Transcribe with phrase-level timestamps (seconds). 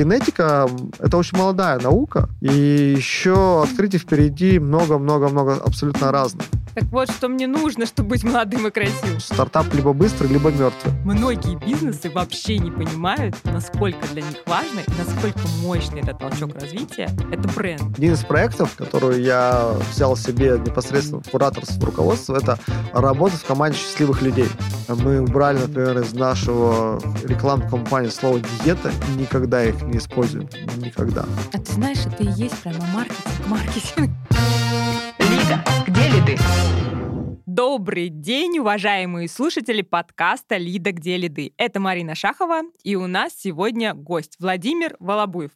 [0.00, 0.68] генетика—
[0.98, 6.46] это очень молодая наука, и еще открытий впереди много-много-много абсолютно разных.
[6.74, 9.18] Так вот, что мне нужно, чтобы быть молодым и красивым.
[9.20, 10.94] Стартап либо быстрый, либо мертвый.
[11.04, 17.10] Многие бизнесы вообще не понимают, насколько для них важно и насколько мощный этот толчок развития—
[17.32, 17.82] это бренд.
[17.98, 22.58] Один из проектов, который я взял себе непосредственно в кураторство, в руководство, это
[22.92, 24.48] работать в команде счастливых людей.
[24.88, 30.48] Мы убрали, например, из нашего рекламной кампании слово «диета» и никогда их не используем.
[30.76, 31.24] Никогда.
[31.52, 33.46] А ты знаешь, это и есть прямо маркетинг.
[33.46, 34.10] Маркетинг.
[36.30, 36.38] Ты?
[37.46, 41.52] Добрый день, уважаемые слушатели подкаста «Лида, где лиды».
[41.56, 45.50] Это Марина Шахова, и у нас сегодня гость Владимир Волобуев.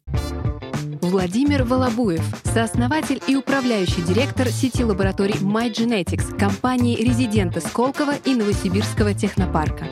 [1.01, 9.87] Владимир Волобуев, сооснователь и управляющий директор сети лабораторий MyGenetics, компании резидента Сколково и Новосибирского технопарка.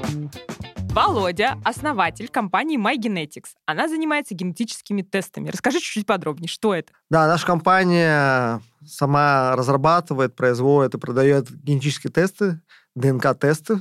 [0.94, 3.56] Володя— основатель компании MyGenetics.
[3.66, 5.50] Она занимается генетическими тестами.
[5.50, 6.94] Расскажи чуть-чуть подробнее, что это?
[7.10, 12.62] Да, наша компания сама разрабатывает, производит и продает генетические тесты,
[12.94, 13.80] ДНК-тесты,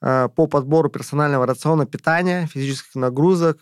[0.00, 3.58] по подбору персонального рациона питания, физических нагрузок,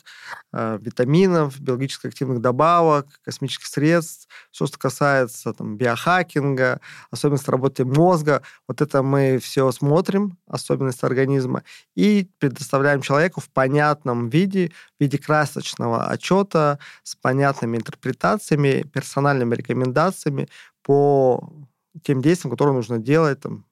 [0.52, 8.42] э, витаминов, биологически активных добавок, космических средств, все, что касается там, биохакинга, особенности работы мозга.
[8.68, 11.62] Вот это мы все смотрим, особенности организма,
[11.94, 20.48] и предоставляем человеку в понятном виде, в виде красочного отчета с понятными интерпретациями, персональными рекомендациями
[20.82, 21.50] по
[22.02, 23.64] тем действиям, которые нужно делать там,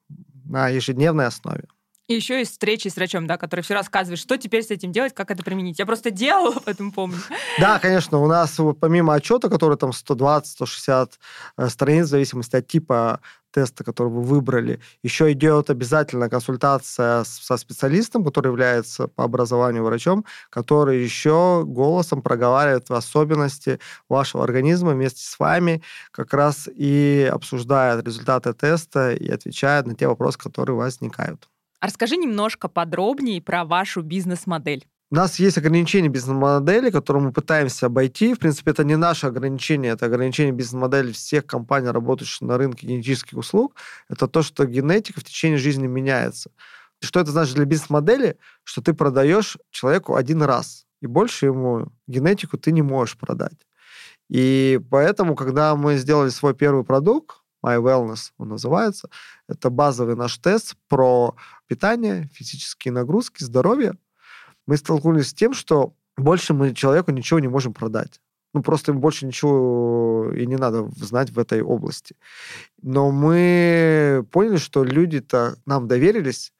[0.45, 1.65] на ежедневной основе.
[2.07, 5.13] И еще есть встречи с врачом, да, который все рассказывает, что теперь с этим делать,
[5.15, 5.79] как это применить.
[5.79, 7.17] Я просто делала, поэтому помню.
[7.59, 11.11] Да, конечно, у нас помимо отчета, который там 120-160
[11.57, 17.57] э, страниц, в зависимости от типа теста, который вы выбрали, еще идет обязательно консультация со
[17.57, 25.39] специалистом, который является по образованию врачом, который еще голосом проговаривает особенности вашего организма вместе с
[25.39, 31.47] вами, как раз и обсуждает результаты теста и отвечает на те вопросы, которые возникают.
[31.79, 34.85] А расскажи немножко подробнее про вашу бизнес-модель.
[35.11, 38.33] У нас есть ограничения бизнес-модели, которые мы пытаемся обойти.
[38.33, 43.37] В принципе, это не наше ограничение, это ограничение бизнес-модели всех компаний, работающих на рынке генетических
[43.37, 43.75] услуг.
[44.09, 46.49] Это то, что генетика в течение жизни меняется.
[47.01, 48.37] Что это значит для бизнес-модели?
[48.63, 53.67] Что ты продаешь человеку один раз, и больше ему генетику ты не можешь продать.
[54.29, 59.09] И поэтому, когда мы сделали свой первый продукт, My Wellness он называется.
[59.47, 61.35] Это базовый наш тест про
[61.67, 63.93] питание, физические нагрузки, здоровье.
[64.67, 68.21] Мы столкнулись с тем, что больше мы человеку ничего не можем продать.
[68.53, 72.15] Ну, просто им больше ничего и не надо знать в этой области.
[72.81, 76.53] Но мы поняли, что люди-то нам доверились,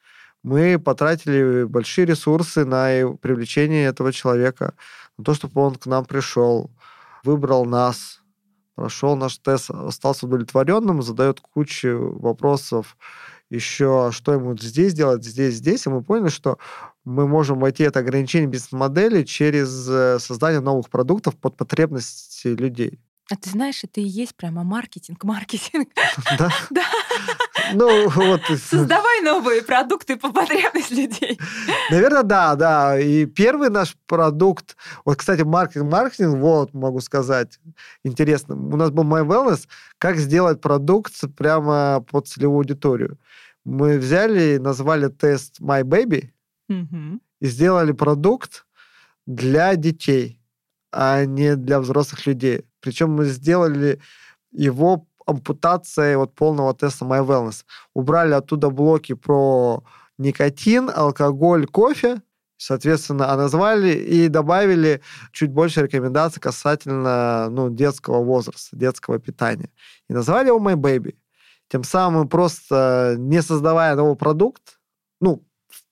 [0.43, 4.75] мы потратили большие ресурсы на привлечение этого человека,
[5.17, 6.69] на то, чтобы он к нам пришел,
[7.23, 8.21] выбрал нас,
[8.75, 12.97] прошел наш тест, остался удовлетворенным, задает кучу вопросов
[13.55, 16.57] еще, что ему здесь делать, здесь, здесь, и мы поняли, что
[17.03, 22.99] мы можем войти это ограничение бизнес-модели через э, создание новых продуктов под потребности людей.
[23.31, 25.89] А ты знаешь, это и есть прямо маркетинг, маркетинг.
[26.37, 26.49] Да?
[26.69, 26.83] Да.
[27.73, 28.41] Ну, вот.
[28.63, 31.39] Создавай новые продукты по потребности людей.
[31.89, 32.99] Наверное, да, да.
[32.99, 37.59] И первый наш продукт, вот, кстати, маркетинг, маркетинг, вот, могу сказать,
[38.03, 38.55] интересно.
[38.55, 39.67] У нас был My Wellness,
[39.97, 43.17] как сделать продукт прямо под целевую аудиторию.
[43.65, 46.29] Мы взяли и назвали тест My Baby
[46.69, 47.21] Мгм.
[47.41, 48.65] и сделали продукт
[49.25, 50.39] для детей,
[50.91, 52.65] а не для взрослых людей.
[52.79, 53.99] Причем мы сделали
[54.51, 57.65] его ампутацией вот полного теста My Wellness.
[57.93, 59.83] Убрали оттуда блоки про
[60.17, 62.21] никотин, алкоголь, кофе,
[62.57, 65.01] соответственно, а назвали и добавили
[65.31, 69.69] чуть больше рекомендаций касательно ну, детского возраста, детского питания.
[70.09, 71.15] И назвали его My Baby.
[71.69, 74.79] Тем самым просто не создавая новый продукт,
[75.19, 75.43] ну,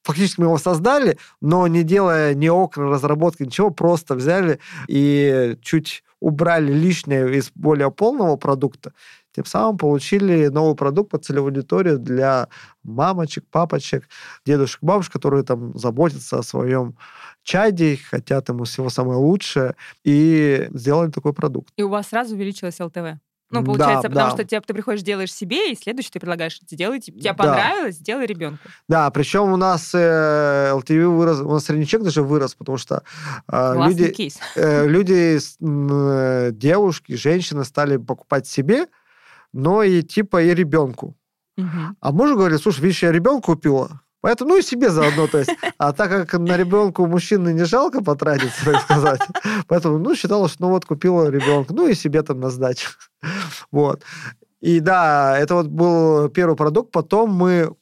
[0.04, 6.04] фактически мы его создали, но не делая ни окна разработки, ничего, просто взяли и чуть
[6.20, 8.94] убрали лишнее из более полного продукта,
[9.34, 12.48] тем самым получили новый продукт по целевой аудитории для
[12.84, 14.08] мамочек, папочек,
[14.46, 16.96] дедушек, бабушек, которые там заботятся о своем
[17.42, 21.74] чаде, хотят ему всего самое лучшее, и сделали такой продукт.
[21.76, 23.20] И у вас сразу увеличилось ЛТВ.
[23.60, 24.36] Ну, получается, Да, потому да.
[24.36, 27.34] что тебе, ты приходишь, делаешь себе, и следующий ты предлагаешь, сделайте, тебе Да.
[27.34, 28.68] понравилось, сделай ребенку.
[28.88, 33.04] Да, причем у нас э, LTV вырос, у нас средний чек даже вырос, потому что
[33.52, 34.40] э, люди, кейс.
[34.56, 38.88] э, люди, э, девушки, женщины стали покупать себе,
[39.54, 41.16] но и типа и ребенку.
[41.58, 41.96] Мгм.
[42.00, 45.52] А муж говорит, слушай, видишь, я ребенку купила, Поэтому, ну и себе заодно, то есть.
[45.78, 49.22] А так как на ребенка у мужчины не жалко потратиться, так сказать,
[49.68, 52.90] поэтому, ну, считала, что, ну, вот, купила ребенка, ну, и себе там на сдачу.
[53.72, 54.02] Вот.
[54.62, 56.92] И да, это вот был первый продукт.
[56.92, 57.76] Потом мы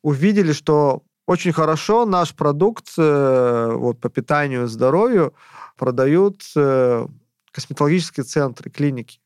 [0.00, 5.34] увидели, что очень хорошо наш продукт э, вот, по питанию и здоровью
[5.76, 7.06] продают э,
[7.50, 9.20] косметологические центры, клиники.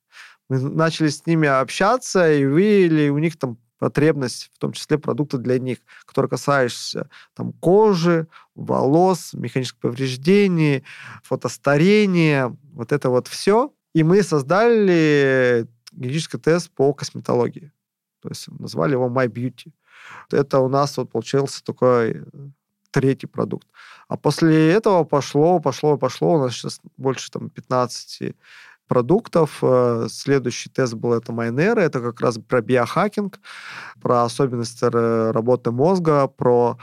[0.48, 5.38] Мы начали с ними общаться и увидели у них там потребность, в том числе продукты
[5.38, 10.84] для них, которые касаются там, кожи, волос, механических повреждений,
[11.22, 13.72] фотостарения, вот это вот все.
[13.94, 17.72] И мы создали генетический тест по косметологии.
[18.20, 19.72] То есть назвали его My Beauty.
[20.30, 22.24] Это у нас вот получился такой э,
[22.90, 23.68] третий продукт.
[24.08, 26.34] А после этого пошло, пошло, пошло.
[26.34, 28.34] У нас сейчас больше там 15
[28.86, 29.58] продуктов.
[29.62, 31.80] Э, следующий тест был это Майнера.
[31.80, 33.38] Это как раз про биохакинг,
[34.00, 36.78] про особенности работы мозга, про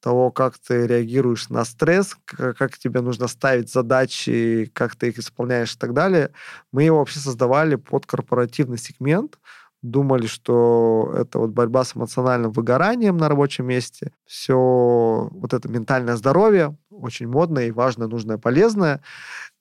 [0.00, 5.74] того, как ты реагируешь на стресс, как тебе нужно ставить задачи, как ты их исполняешь
[5.74, 6.30] и так далее.
[6.72, 9.38] Мы его вообще создавали под корпоративный сегмент,
[9.82, 16.16] думали, что это вот борьба с эмоциональным выгоранием на рабочем месте, все вот это ментальное
[16.16, 19.00] здоровье, очень модное и важное, нужное, полезное.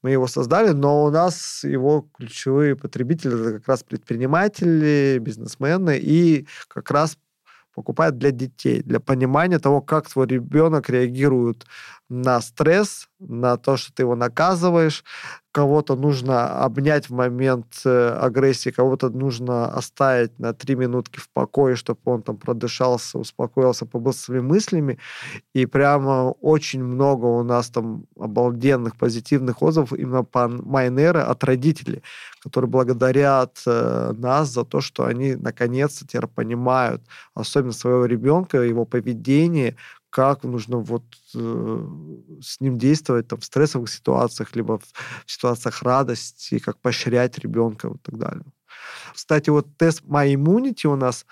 [0.02, 6.48] Мы его создали, но у нас его ключевые потребители это как раз предприниматели, бизнесмены и
[6.68, 7.18] как раз
[7.78, 11.68] покупают для детей, для понимания того, как твой ребенок реагирует
[12.10, 15.04] на стресс, на то, что ты его наказываешь,
[15.52, 21.76] кого-то нужно обнять в момент э, агрессии, кого-то нужно оставить на три минутки в покое,
[21.76, 25.00] чтобы он там продышался, успокоился, побыл своими мыслями.
[25.54, 32.04] И прямо очень много у нас там обалденных позитивных отзывов именно по Майнера от родителей,
[32.44, 37.02] которые благодарят э, нас за то, что они наконец-то теперь понимают,
[37.34, 39.76] особенно своего ребенка, его поведение,
[40.18, 41.04] как нужно вот
[41.36, 41.88] э,
[42.42, 44.84] с ним действовать там, в стрессовых ситуациях, либо в,
[45.28, 48.46] в ситуациях радости, как поощрять ребенка и так далее.
[49.14, 51.28] Кстати, вот тест My Immunity у нас,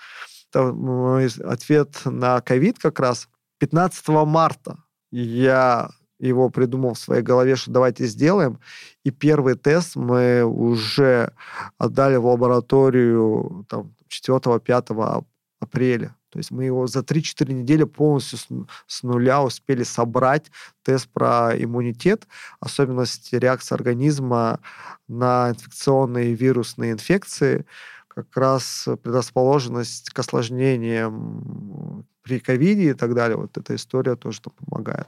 [0.54, 3.28] мой ответ на ковид как раз,
[3.58, 4.78] 15 марта
[5.10, 5.90] я
[6.20, 8.60] его придумал в своей голове, что давайте сделаем.
[9.02, 11.32] И первый тест мы уже
[11.76, 15.24] отдали в лабораторию там, 4-5
[15.58, 16.15] апреля.
[16.30, 20.50] То есть мы его за 3-4 недели полностью с, нуля успели собрать
[20.82, 22.26] тест про иммунитет,
[22.60, 24.60] особенности реакции организма
[25.08, 27.64] на инфекционные вирусные инфекции,
[28.08, 33.36] как раз предрасположенность к осложнениям при ковиде и так далее.
[33.36, 35.06] Вот эта история тоже там помогает.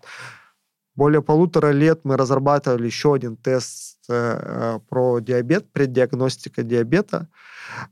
[0.98, 7.28] Более полутора лет мы разрабатывали еще один тест э, про диабет, преддиагностика диабета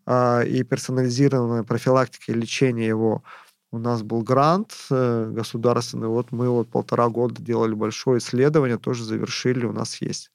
[0.06, 3.22] э, и персонализированная профилактика и лечение его.
[3.70, 9.04] У нас был грант э, государственный, вот мы вот полтора года делали большое исследование, тоже
[9.04, 10.32] завершили, у нас есть.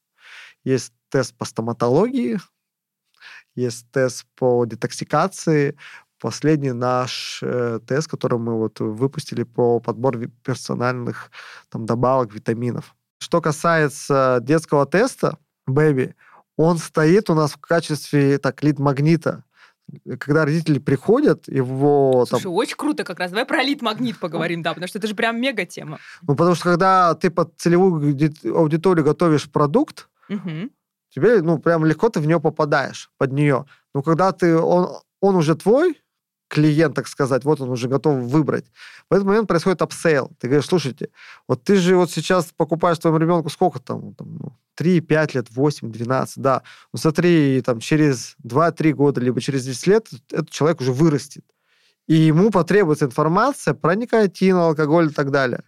[0.64, 2.40] Есть тест по стоматологии,
[3.54, 5.76] есть тест по детоксикации,
[6.22, 11.32] последний наш э, тест, который мы вот выпустили по подбору персональных
[11.70, 12.96] там, добавок, витаминов.
[13.20, 15.38] Что касается детского теста,
[15.68, 16.14] Baby,
[16.58, 19.44] он стоит у нас в качестве так лид-магнита.
[20.20, 22.26] Когда родители приходят, его...
[22.28, 22.54] Слушай, там...
[22.54, 23.32] очень круто как раз.
[23.32, 26.00] Давай про лид-магнит поговорим, да, потому что это же прям мега-тема.
[26.22, 28.16] Ну, потому что когда ты под целевую
[28.56, 30.70] аудиторию готовишь продукт, угу.
[31.10, 33.66] тебе, ну, прям легко ты в нее попадаешь, под нее.
[33.94, 36.02] Но когда ты, он, он уже твой,
[36.52, 38.66] клиент, так сказать, вот он уже готов выбрать.
[39.10, 40.32] В этот момент происходит upsell.
[40.38, 41.08] Ты говоришь, слушайте,
[41.48, 45.48] вот ты же вот сейчас покупаешь своему ребенку сколько там, там ну, 3, 5 лет,
[45.50, 46.62] 8, 12, да.
[46.92, 51.46] Ну смотри, там через 2-3 года, либо через 10 лет этот человек уже вырастет.
[52.08, 55.64] И ему потребуется информация про никотин, алкоголь и так далее.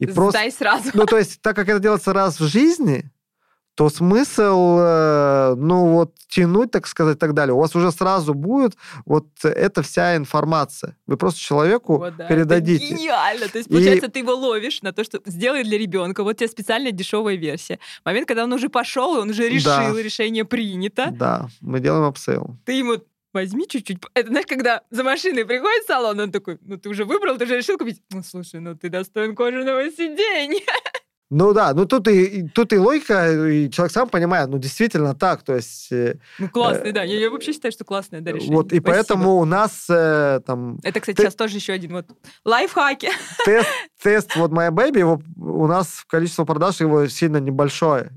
[0.00, 0.90] И Сдай просто, сразу.
[0.94, 3.08] Ну, то есть, так как это делается раз в жизни,
[3.78, 7.54] то смысл, э, ну, вот, тянуть, так сказать, и так далее.
[7.54, 10.96] У вас уже сразу будет вот эта вся информация.
[11.06, 12.86] Вы просто человеку вот, да, передадите.
[12.86, 13.46] Это гениально.
[13.46, 14.10] То есть, получается, и...
[14.10, 16.24] ты его ловишь на то, что сделай для ребенка.
[16.24, 17.78] Вот тебе специальная дешевая версия.
[18.04, 20.02] Момент, когда он уже пошел, он уже решил, да.
[20.02, 21.12] решение принято.
[21.12, 22.56] Да, мы делаем upsell.
[22.64, 22.96] Ты ему
[23.32, 23.98] возьми чуть-чуть.
[24.12, 27.44] Это, знаешь, когда за машиной приходит в салон, он такой, ну, ты уже выбрал, ты
[27.44, 28.02] уже решил купить.
[28.10, 30.62] Ну, слушай, ну, ты достоин кожаного сиденья.
[31.30, 35.42] Ну да, ну тут и, тут и логика, и человек сам понимает, ну действительно так,
[35.42, 35.92] то есть...
[35.92, 38.56] Э, ну классный, э, да, я, я вообще считаю, что классное да, решение.
[38.56, 38.90] Вот, и Спасибо.
[38.90, 40.78] поэтому у нас э, там...
[40.82, 41.22] Это, кстати, ты...
[41.24, 42.06] сейчас тоже еще один вот
[42.46, 43.10] лайфхаки.
[43.44, 43.68] Тест,
[44.02, 48.10] тест вот My Baby, его, у нас количество продаж его сильно небольшое,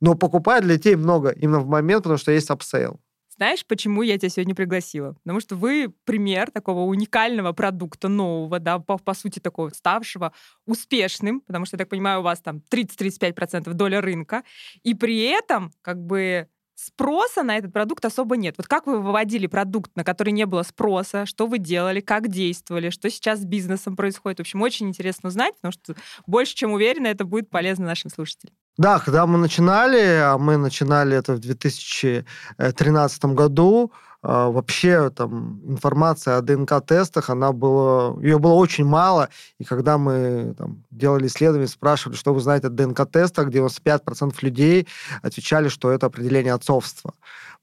[0.00, 2.98] но покупают для детей много именно в момент, потому что есть upsell.
[3.36, 5.14] Знаешь, почему я тебя сегодня пригласила?
[5.24, 10.32] Потому что вы пример такого уникального продукта нового, да, по, по сути такого ставшего
[10.66, 14.44] успешным, потому что, я так понимаю, у вас там 30-35% доля рынка,
[14.84, 18.54] и при этом как бы спроса на этот продукт особо нет.
[18.56, 22.90] Вот как вы выводили продукт, на который не было спроса, что вы делали, как действовали,
[22.90, 24.38] что сейчас с бизнесом происходит?
[24.38, 25.94] В общем, очень интересно узнать, потому что
[26.26, 28.54] больше чем уверена, это будет полезно нашим слушателям.
[28.76, 36.38] Да, когда мы начинали, а мы начинали это в 2013 году, а, вообще там информация
[36.38, 39.28] о ДНК-тестах, она была, ее было очень мало,
[39.58, 44.88] и когда мы там, делали исследования, спрашивали, что вы знаете о ДНК-тестах, 95% людей
[45.20, 47.12] отвечали, что это определение отцовства.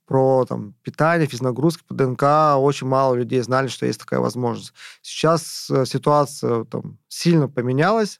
[0.06, 2.24] Про там, питание, физнагрузки по ДНК
[2.58, 4.74] очень мало людей знали, что есть такая возможность.
[5.02, 8.20] Сейчас э, ситуация там, сильно поменялась,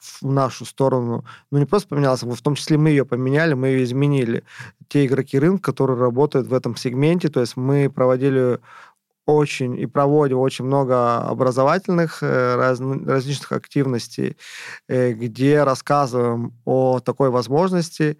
[0.00, 1.24] в нашу сторону.
[1.50, 4.44] Ну, не просто поменялась, в том числе мы ее поменяли, мы ее изменили.
[4.88, 8.58] Те игроки рынка, которые работают в этом сегменте, то есть мы проводили
[9.28, 14.38] очень и проводим очень много образовательных э, раз, различных активностей,
[14.88, 18.16] э, где рассказываем о такой возможности.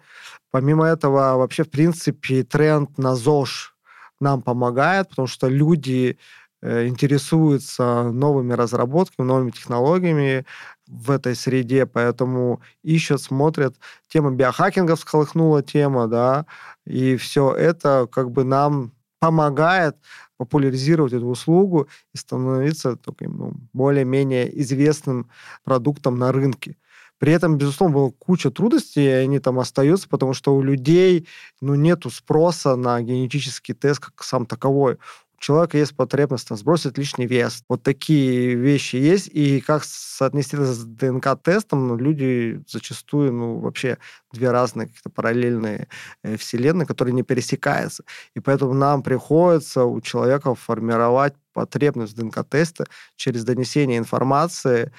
[0.51, 3.75] Помимо этого, вообще, в принципе, тренд на ЗОЖ
[4.19, 6.19] нам помогает, потому что люди
[6.61, 10.45] интересуются новыми разработками, новыми технологиями,
[10.89, 13.75] в этой среде, поэтому ищут, смотрят.
[14.07, 16.45] Тема биохакинга всколыхнула тема, да,
[16.85, 19.97] и все это как бы нам помогает
[20.37, 25.29] популяризировать эту услугу и становиться таким ну, более-менее известным
[25.63, 26.77] продуктом на рынке.
[27.19, 31.27] При этом, безусловно, была куча трудностей, и они там остаются, потому что у людей
[31.59, 34.97] ну, нету спроса на генетический тест как сам таковой
[35.39, 37.63] человека есть потребность там, сбросить лишний вес.
[37.69, 39.29] Вот такие вещи есть.
[39.31, 43.97] И как соотнести это с ДНК-тестом, ну, люди зачастую, ну, вообще
[44.31, 45.87] две разные какие-то параллельные
[46.23, 48.03] э, вселенные, которые не пересекаются.
[48.35, 54.91] И поэтому нам приходится у человека формировать потребность в ДНК-тесте через донесение информации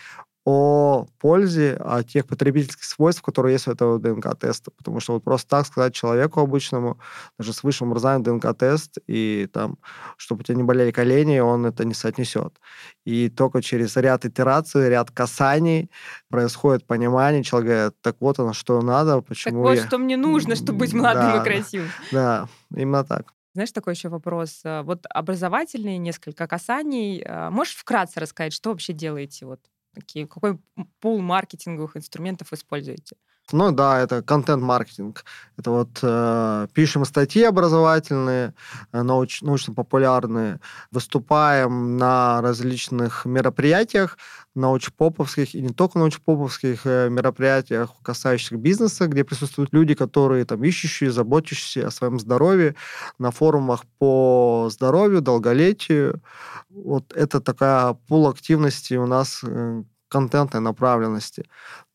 [0.44, 4.70] о пользе, о тех потребительских свойствах, которые есть у этого ДНК-теста.
[4.70, 6.98] Потому что вот просто так сказать человеку обычному,
[7.38, 9.76] даже с высшим образованием ДНК-тест, и там,
[10.16, 12.58] чтобы у тебя не болели колени, он это не соотнесет.
[13.04, 15.90] И только через ряд итераций, ряд касаний
[16.28, 19.86] происходит понимание, человек говорит, так вот оно, что надо, почему Так вот, я...
[19.86, 21.88] что мне нужно, чтобы быть молодым да, и красивым.
[22.12, 23.32] Да, именно так.
[23.52, 24.60] Знаешь, такой еще вопрос.
[24.64, 27.20] Э, вот образовательные несколько касаний.
[27.20, 29.60] Э, можешь вкратце рассказать, что вообще делаете вот
[29.94, 30.58] Какие, какой
[31.00, 33.16] пул маркетинговых инструментов используете?
[33.52, 35.24] Ну да, это контент-маркетинг.
[35.56, 38.54] Это вот э, пишем статьи образовательные,
[38.92, 44.16] э, науч, научно-популярные, выступаем на различных мероприятиях,
[44.54, 51.12] научпоповских и не только научпоповских э, мероприятиях, касающихся бизнеса, где присутствуют люди, которые там ищущие,
[51.12, 52.74] заботящиеся о своем здоровье,
[53.18, 56.22] на форумах по здоровью, долголетию.
[56.70, 61.44] Вот это такая пул активности у нас э, контентной направленности.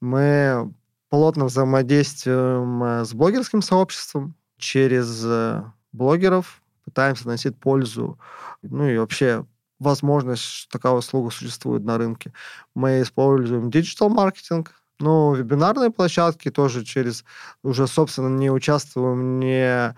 [0.01, 0.73] Мы
[1.15, 8.19] плотно взаимодействуем э, с блогерским сообществом через э, блогеров, пытаемся доносить пользу,
[8.61, 9.45] ну и вообще
[9.79, 12.33] возможность, что такая услуга существует на рынке.
[12.73, 17.23] Мы используем digital-маркетинг, ну, вебинарные площадки тоже через
[17.63, 19.95] уже, собственно, не участвуем не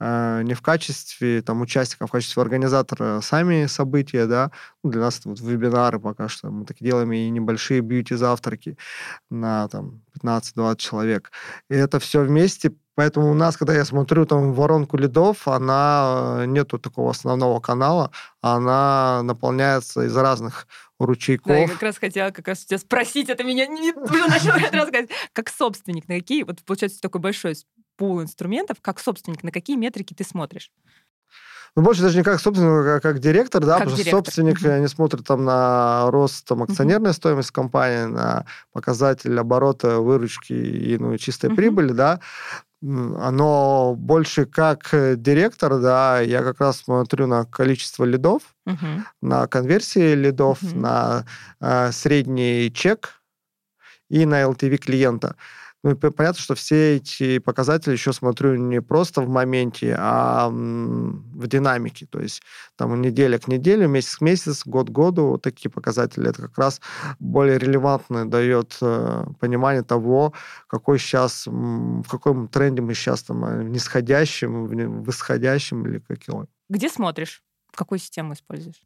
[0.00, 4.50] Э, не в качестве там, участника, а в качестве организатора сами события, да.
[4.82, 6.50] Ну, для нас это вот вебинары пока что.
[6.50, 8.78] Мы так делаем и небольшие бьюти-завтраки
[9.30, 11.30] на там 15-20 человек.
[11.68, 16.46] И это все вместе Поэтому у нас, когда я смотрю там воронку лидов, она э,
[16.46, 18.10] нету такого основного канала,
[18.42, 20.66] она наполняется из разных
[21.06, 21.48] ручейков.
[21.48, 25.10] Да, я как раз хотела как раз тебя спросить, это меня не, уже начал рассказать.
[25.32, 27.56] Как собственник, на какие, вот получается такой большой
[27.96, 30.70] пул инструментов, как собственник, на какие метрики ты смотришь?
[31.76, 34.22] Ну, больше даже не как собственник, а как директор, да, как потому директор.
[34.22, 34.80] что собственник mm-hmm.
[34.80, 37.14] не смотрит там на рост там, акционерной mm-hmm.
[37.14, 41.54] стоимости компании, на показатель оборота, выручки и ну, чистой mm-hmm.
[41.54, 42.20] прибыли, да.
[42.82, 49.02] Оно больше как директор, да, я как раз смотрю на количество лидов, uh-huh.
[49.20, 50.78] на конверсии лидов, uh-huh.
[50.78, 51.26] на
[51.60, 53.20] э, средний чек
[54.08, 55.36] и на LTV клиента.
[55.82, 62.06] Ну, понятно, что все эти показатели еще смотрю не просто в моменте, а в динамике.
[62.06, 62.42] То есть
[62.76, 65.28] там неделя к неделе, месяц к месяцу, год к году.
[65.28, 66.28] Вот такие показатели.
[66.28, 66.80] Это как раз
[67.18, 70.34] более релевантно дает э, понимание того,
[70.66, 76.46] какой сейчас, в каком тренде мы сейчас там, э, в нисходящем, в восходящем или какой.
[76.68, 77.42] Где смотришь?
[77.80, 78.82] Какую систему используешь?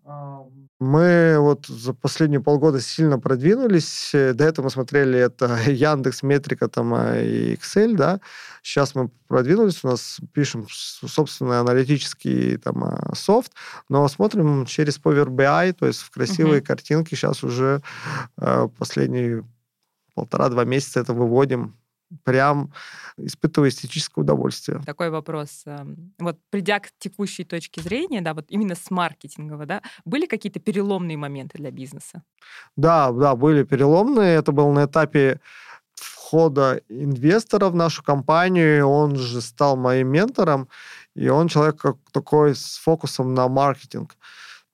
[0.78, 4.10] Мы вот за последние полгода сильно продвинулись.
[4.12, 8.20] До этого мы смотрели это Яндекс, Метрика там, а, и Excel, да.
[8.62, 13.50] Сейчас мы продвинулись, у нас пишем собственный аналитический там а, софт,
[13.88, 16.66] но смотрим через Power BI, то есть в красивые uh-huh.
[16.66, 17.16] картинки.
[17.16, 17.82] Сейчас уже
[18.38, 19.44] э, последние
[20.14, 21.74] полтора-два месяца это выводим
[22.24, 22.72] прям
[23.16, 24.80] испытываю эстетическое удовольствие.
[24.86, 25.62] Такой вопрос.
[25.66, 30.60] Эм, вот придя к текущей точке зрения, да, вот именно с маркетингового, да, были какие-то
[30.60, 32.22] переломные моменты для бизнеса?
[32.76, 34.36] Да, да, были переломные.
[34.36, 35.40] Это был на этапе
[35.94, 38.86] входа инвестора в нашу компанию.
[38.86, 40.68] Он же стал моим ментором,
[41.14, 44.16] и он человек как такой с фокусом на маркетинг.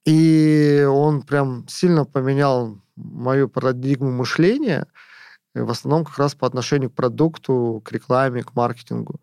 [0.06, 4.87] И он прям сильно поменял мою парадигму мышления–
[5.54, 9.21] в основном как раз по отношению к продукту, к рекламе, к маркетингу.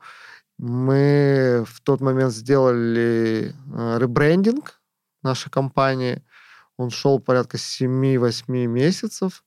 [0.58, 4.82] Мы в тот момент сделали э, ребрендинг
[5.24, 6.24] нашей компании.
[6.78, 9.44] Он шел порядка 7-8 месяцев.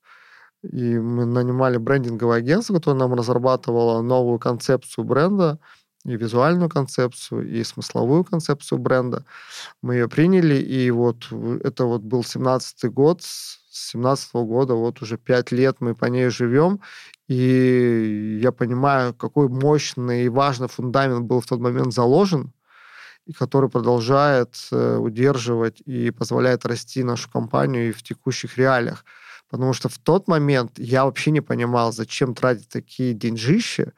[0.62, 5.58] И мы нанимали брендинговое агентство, которое нам разрабатывало новую концепцию бренда,
[6.04, 9.24] и визуальную концепцию, и смысловую концепцию бренда.
[9.82, 11.30] Мы ее приняли, и вот
[11.62, 16.28] это вот был 17-й год, с 17 года, вот уже пять лет мы по ней
[16.30, 16.80] живем,
[17.28, 22.52] и я понимаю, какой мощный и важный фундамент был в тот момент заложен,
[23.26, 29.04] и который продолжает э, удерживать и позволяет расти нашу компанию и в текущих реалиях.
[29.48, 33.92] Потому что в тот момент я вообще не понимал, зачем тратить такие деньжища,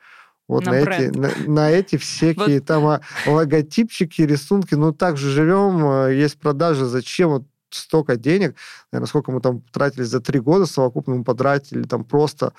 [0.52, 2.66] вот на, на эти, на, на эти всякие вот.
[2.66, 4.74] там а, логотипчики, рисунки.
[4.74, 8.54] Ну, так же живем, э, есть продажи, зачем вот столько денег,
[8.92, 12.52] наверное, сколько мы там тратили за три года, совокупно мы потратили там просто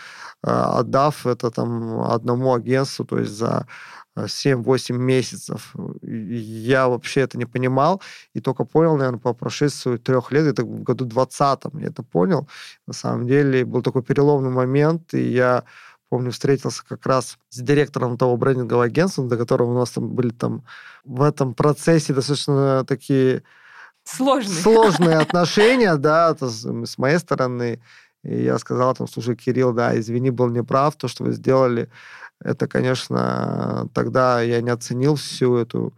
[0.44, 3.68] э, отдав это там одному агентству, то есть за
[4.16, 5.74] 7-8 месяцев.
[6.02, 8.02] Я вообще это не понимал,
[8.34, 12.48] и только понял, наверное, по прошествию трех лет, это в году 20 я это понял.
[12.88, 15.64] На самом деле был такой переломный момент, и я
[16.14, 20.30] помню, встретился как раз с директором того брендингового агентства, до которого у нас там были
[20.30, 20.64] там
[21.04, 23.42] в этом процессе достаточно такие
[24.04, 24.62] Сложные.
[24.62, 27.82] Сложные отношения, да, с моей стороны.
[28.24, 31.90] И я сказал там, слушай, Кирилл, да, извини, был неправ, то, что вы сделали,
[32.40, 35.94] это, конечно, тогда я не оценил всю эту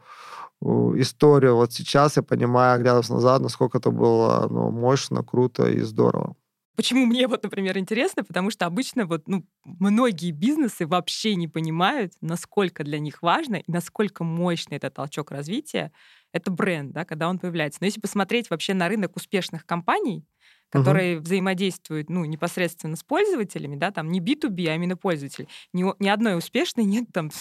[0.61, 1.55] историю.
[1.55, 6.37] Вот сейчас я понимаю, глядя назад, насколько это было ну, мощно, круто и здорово.
[6.75, 8.23] Почему мне вот, например, интересно?
[8.23, 13.71] Потому что обычно вот, ну, многие бизнесы вообще не понимают, насколько для них важно и
[13.71, 15.91] насколько мощный это толчок развития
[16.35, 17.77] это бренд, да, когда он появляется.
[17.79, 20.25] Но если посмотреть вообще на рынок успешных компаний,
[20.69, 21.23] которые угу.
[21.23, 26.37] взаимодействуют ну, непосредственно с пользователями, да, там не B2B, а именно пользователь, ни, ни одной
[26.37, 27.31] успешной нет там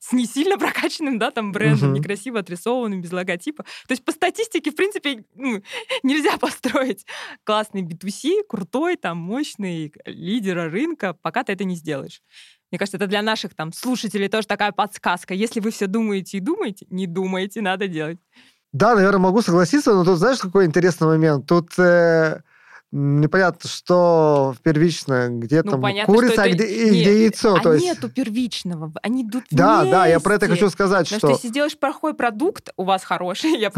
[0.00, 1.98] с не сильно прокачанным, да, там брендом, uh-huh.
[1.98, 3.62] некрасиво отрисованным, без логотипа.
[3.86, 5.62] То есть по статистике, в принципе, ну,
[6.02, 7.06] нельзя построить
[7.44, 12.22] классный B2C, крутой, там, мощный лидера рынка, пока ты это не сделаешь.
[12.70, 15.34] Мне кажется, это для наших там слушателей тоже такая подсказка.
[15.34, 18.18] Если вы все думаете и думаете, не думайте, надо делать.
[18.72, 21.46] Да, наверное, могу согласиться, но тут знаешь, какой интересный момент?
[21.46, 22.42] Тут э,
[22.92, 27.54] непонятно, что первично, где ну, там понятно, курица, а где, нет, где яйцо.
[27.54, 27.84] А то есть...
[27.84, 29.92] нету первичного, они идут Да, вместе.
[29.92, 31.28] да, я про это хочу сказать, Потому что...
[31.28, 33.70] что если сделаешь плохой продукт, у вас хороший, я,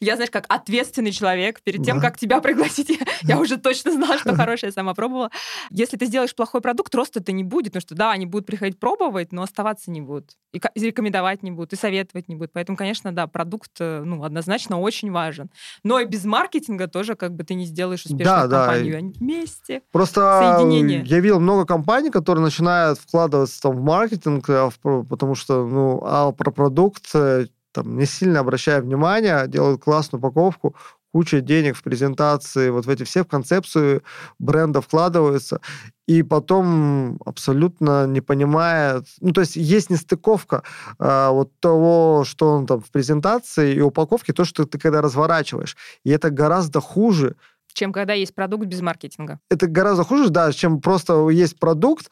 [0.00, 4.34] я знаешь, как ответственный человек, перед тем, как тебя пригласить, я уже точно знала, что
[4.36, 5.30] хорошее, я сама пробовала.
[5.70, 9.32] Если ты сделаешь плохой продукт, роста-то не будет, потому что, да, они будут приходить пробовать,
[9.32, 12.52] но оставаться не будут, и рекомендовать не будут, и советовать не будут.
[12.52, 15.50] Поэтому, конечно, да, продукт, э, ну, однозначно очень важен.
[15.82, 19.02] Но и без маркетинга тоже как бы ты не сделаешь успешную да, компанию.
[19.02, 19.82] Да вместе.
[19.92, 21.02] Просто соединение.
[21.04, 26.32] я видел много компаний, которые начинают вкладываться там в маркетинг, а потому что, ну, а
[26.32, 30.74] про продукт э, там не сильно обращая внимания, делают классную упаковку,
[31.12, 34.02] куча денег в презентации, вот в эти все в концепцию
[34.38, 35.60] бренда вкладываются,
[36.06, 40.62] и потом абсолютно не понимает, ну, то есть есть нестыковка
[40.98, 45.76] а, вот того, что он там в презентации и упаковке, то, что ты когда разворачиваешь.
[46.04, 47.36] И это гораздо хуже,
[47.72, 49.40] чем когда есть продукт без маркетинга.
[49.50, 52.10] Это гораздо хуже, да, чем просто есть продукт,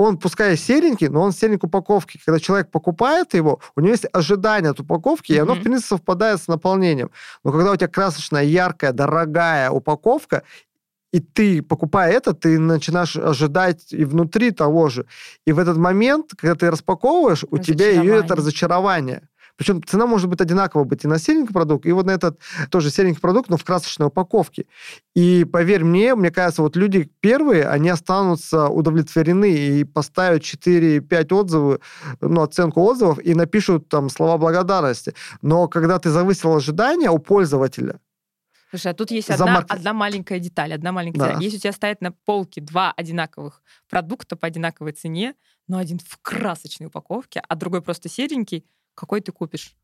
[0.00, 2.18] он пускай серенький, но он серенький упаковки.
[2.24, 5.36] Когда человек покупает его, у него есть ожидание от упаковки, mm-hmm.
[5.36, 7.10] и оно, в принципе, совпадает с наполнением.
[7.44, 10.42] Но когда у тебя красочная, яркая, дорогая упаковка,
[11.12, 15.06] и ты, покупая это, ты начинаешь ожидать и внутри того же.
[15.44, 19.28] И в этот момент, когда ты распаковываешь, у тебя идет разочарование
[19.60, 22.90] Причем цена может быть одинаково быть и на серенький продукт, и вот на этот тоже
[22.90, 24.64] серенький продукт, но в красочной упаковке.
[25.14, 31.80] И поверь мне, мне кажется, вот люди первые, они останутся удовлетворены и поставят 4-5 отзывов,
[32.22, 35.12] ну, оценку отзывов и напишут там слова благодарности.
[35.42, 38.00] Но когда ты завысил ожидания у пользователя,
[38.70, 39.72] Слушай, а тут есть одна, маркет...
[39.72, 41.26] одна маленькая деталь, одна маленькая да.
[41.26, 41.42] деталь.
[41.44, 45.34] Если у тебя стоят на полке два одинаковых продукта по одинаковой цене,
[45.68, 48.64] но один в красочной упаковке, а другой просто серенький,
[49.00, 49.74] какой ты купишь?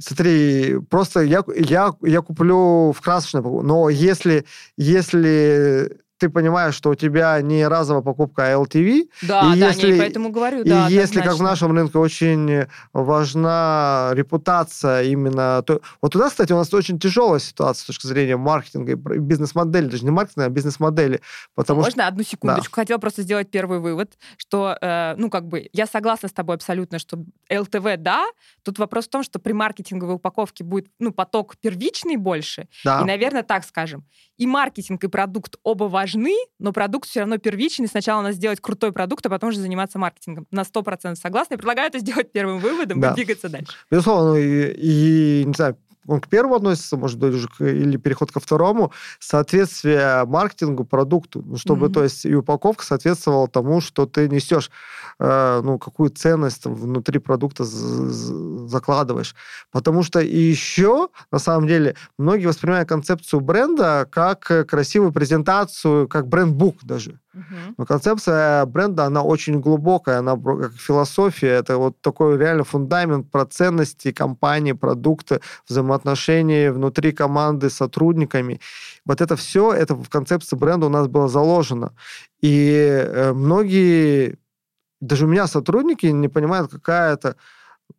[0.00, 6.94] Смотри, просто я, я, я куплю в красочной но если, если ты понимаешь, что у
[6.94, 9.08] тебя не разовая покупка, а LTV.
[9.22, 12.66] Да, и да, если, не, поэтому говорю, и да, если, как в нашем рынке, очень
[12.92, 15.64] важна репутация именно...
[15.66, 19.86] То, вот туда, кстати, у нас очень тяжелая ситуация с точки зрения маркетинга и бизнес-модели,
[19.86, 21.20] даже не маркетинга, а бизнес-модели.
[21.56, 22.06] Потому Можно что...
[22.06, 22.76] одну секундочку?
[22.76, 22.82] Да.
[22.82, 27.00] Хотела просто сделать первый вывод, что, э, ну, как бы, я согласна с тобой абсолютно,
[27.00, 27.16] что
[27.50, 28.26] ЛТВ, да,
[28.62, 33.00] тут вопрос в том, что при маркетинговой упаковке будет, ну, поток первичный больше, да.
[33.00, 34.04] и, наверное, так скажем,
[34.42, 37.86] и маркетинг, и продукт оба важны, но продукт все равно первичный.
[37.86, 40.46] Сначала надо сделать крутой продукт, а потом уже заниматься маркетингом.
[40.50, 41.54] На 100% согласна.
[41.54, 43.12] Я предлагаю это сделать первым выводом да.
[43.12, 43.72] и двигаться дальше.
[43.90, 48.40] Безусловно, и, и не знаю, он к первому относится, может быть, к, или переход ко
[48.40, 51.92] второму, соответствие маркетингу, продукту, ну, чтобы, mm-hmm.
[51.92, 54.70] то есть, и упаковка соответствовала тому, что ты несешь,
[55.18, 59.34] э, ну, какую ценность внутри продукта закладываешь.
[59.70, 66.78] Потому что еще, на самом деле, многие воспринимают концепцию бренда как красивую презентацию, как бренд-бук
[66.82, 67.21] даже.
[67.34, 67.74] Uh-huh.
[67.78, 73.46] Но концепция бренда, она очень глубокая, она как философия, это вот такой реально фундамент про
[73.46, 78.60] ценности компании, продукты, взаимоотношения внутри команды с сотрудниками.
[79.06, 81.92] Вот это все, это в концепции бренда у нас было заложено.
[82.42, 84.36] И э, многие,
[85.00, 87.36] даже у меня сотрудники не понимают, какая это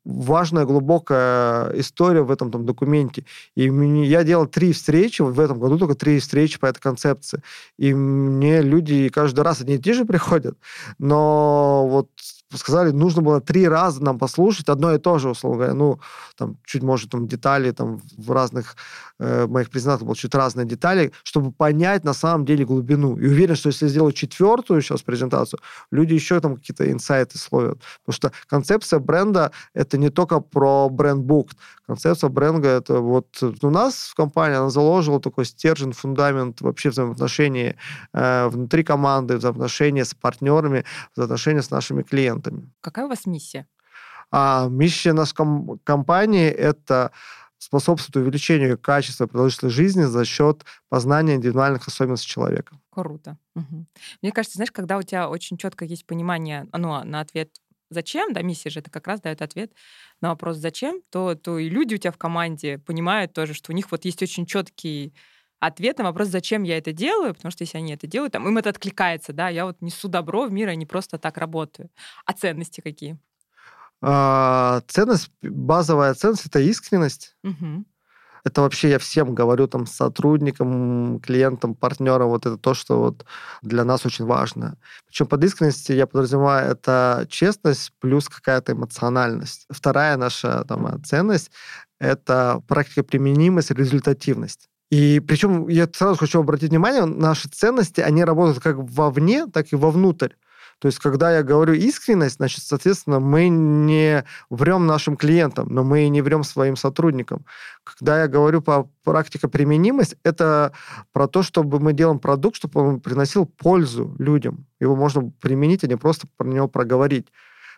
[0.05, 3.25] важная, глубокая история в этом там, документе.
[3.55, 7.41] И мне, я делал три встречи, в этом году только три встречи по этой концепции.
[7.77, 10.57] И мне люди каждый раз одни и те же приходят,
[10.99, 12.09] но вот
[12.57, 15.73] сказали, нужно было три раза нам послушать одно и то же, условно говоря.
[15.73, 15.99] Ну,
[16.37, 18.75] там, чуть, может, там, детали там в разных
[19.23, 23.17] э, моих презентациях было чуть разные детали, чтобы понять на самом деле глубину.
[23.17, 25.59] И уверен, что если сделать четвертую сейчас презентацию,
[25.91, 27.79] люди еще там какие-то инсайты словят.
[28.05, 31.51] Потому что концепция бренда— это не только про бренд-бук.
[31.87, 37.75] Концепция бренда— это вот у нас в компании она заложила такой стержень, фундамент вообще взаимоотношений
[38.13, 40.83] э, внутри команды, взаимоотношения с партнерами,
[41.15, 42.69] взаимоотношения с нашими клиентами.
[42.81, 43.67] Какая у вас миссия?
[44.35, 47.11] А миссия нашей ком- компании— это
[47.63, 52.77] способствует увеличению качества продолжительности жизни за счет познания индивидуальных особенностей человека.
[52.89, 53.37] Круто.
[53.55, 53.85] Угу.
[54.21, 57.49] Мне кажется, знаешь, когда у тебя очень четко есть понимание ну, на ответ
[57.89, 59.71] зачем, да, миссия же это как раз дает ответ
[60.19, 63.75] на вопрос зачем, то, то и люди у тебя в команде понимают тоже, что у
[63.75, 65.13] них вот есть очень четкий
[65.59, 68.57] ответ на вопрос, зачем я это делаю, потому что если они это делают, там, им
[68.57, 71.89] это откликается, да, я вот несу добро в мир, а не просто так работаю.
[72.25, 73.17] А ценности какие?
[74.05, 77.37] А, ценность, базовая ценность— это искренность.
[77.43, 77.85] Угу.
[78.43, 83.25] Это вообще я всем говорю, там, сотрудникам, клиентам, партнерам, вот это то, что вот
[83.61, 84.77] для нас очень важно.
[85.07, 89.65] Причем под искренностью я подразумеваю это честность плюс какая-то эмоциональность.
[89.69, 91.51] Вторая наша там, ценность—
[91.99, 94.67] это практика применимость, результативность.
[94.91, 99.77] И причем я сразу хочу обратить внимание, наши ценности, они работают как вовне, так и
[99.77, 100.33] вовнутрь.
[100.83, 106.03] То есть, когда я говорю искренность, значит, соответственно, мы не врем нашим клиентам, но мы
[106.03, 107.45] и не врем своим сотрудникам.
[107.85, 110.73] Когда я говорю по практика применимость, это
[111.13, 114.65] про то, чтобы мы делаем продукт, чтобы он приносил пользу людям.
[114.81, 117.29] Его можно применить, а не просто про него проговорить.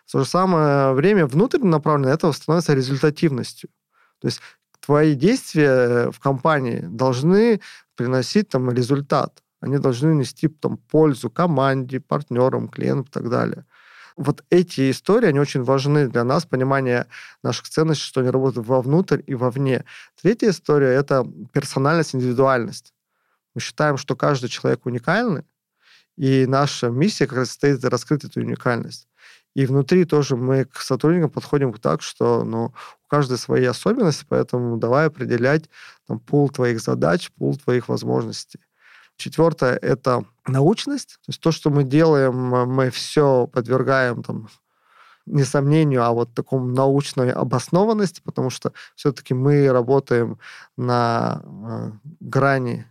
[0.04, 3.70] В то же самое время внутренне направленно этого становится результативностью.
[4.20, 4.40] То есть
[4.84, 7.60] твои действия в компании должны
[7.94, 13.64] приносить там результат они должны нести там, пользу команде, партнерам, клиентам и так далее.
[14.16, 17.06] Вот эти истории, они очень важны для нас, понимание
[17.42, 19.84] наших ценностей, что они работают вовнутрь и вовне.
[20.22, 22.94] Третья история— это персональность, индивидуальность.
[23.54, 25.42] Мы считаем, что каждый человек уникальный,
[26.16, 29.08] и наша миссия как раз состоит раскрыть эту уникальность.
[29.54, 34.76] И внутри тоже мы к сотрудникам подходим так, что ну, у каждой свои особенности, поэтому
[34.76, 35.68] давай определять
[36.06, 38.60] там, пул твоих задач, пул твоих возможностей.
[39.16, 41.18] Четвертое— это научность.
[41.24, 44.48] То есть то, что мы делаем, мы все подвергаем там,
[45.26, 50.38] не сомнению, а вот такому научной обоснованности, потому что все-таки мы работаем
[50.76, 52.86] на э, грани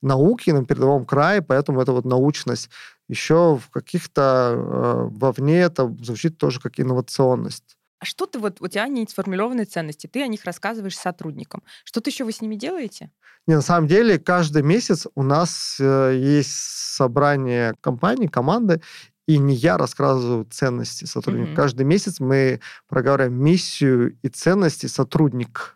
[0.00, 2.70] науки, на передовом крае, поэтому это вот научность.
[3.08, 7.75] Еще в каких-то э, вовне это звучит тоже как инновационность.
[7.98, 11.62] А что ты вот, у тебя не сформированные ценности, ты о них рассказываешь сотрудникам.
[11.84, 13.10] Что-то еще вы с ними делаете?
[13.46, 18.82] Не, на самом деле, каждый месяц у нас э, есть собрание компании, команды,
[19.26, 21.50] и не я рассказываю ценности сотрудника.
[21.50, 21.56] Mm-hmm.
[21.56, 25.75] Каждый месяц мы проговариваем миссию и ценности сотрудника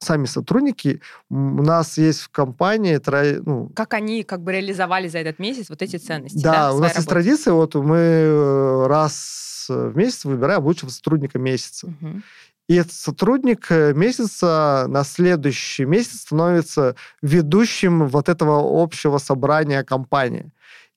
[0.00, 3.00] сами сотрудники, у нас есть в компании...
[3.44, 6.42] Ну, как они как бы реализовали за этот месяц вот эти ценности?
[6.42, 6.98] Да, да у нас работе?
[6.98, 11.86] есть традиция, вот мы э, раз в месяц выбираем лучшего сотрудника месяца.
[11.86, 12.22] Угу.
[12.68, 20.50] И этот сотрудник э, месяца на следующий месяц становится ведущим вот этого общего собрания компании.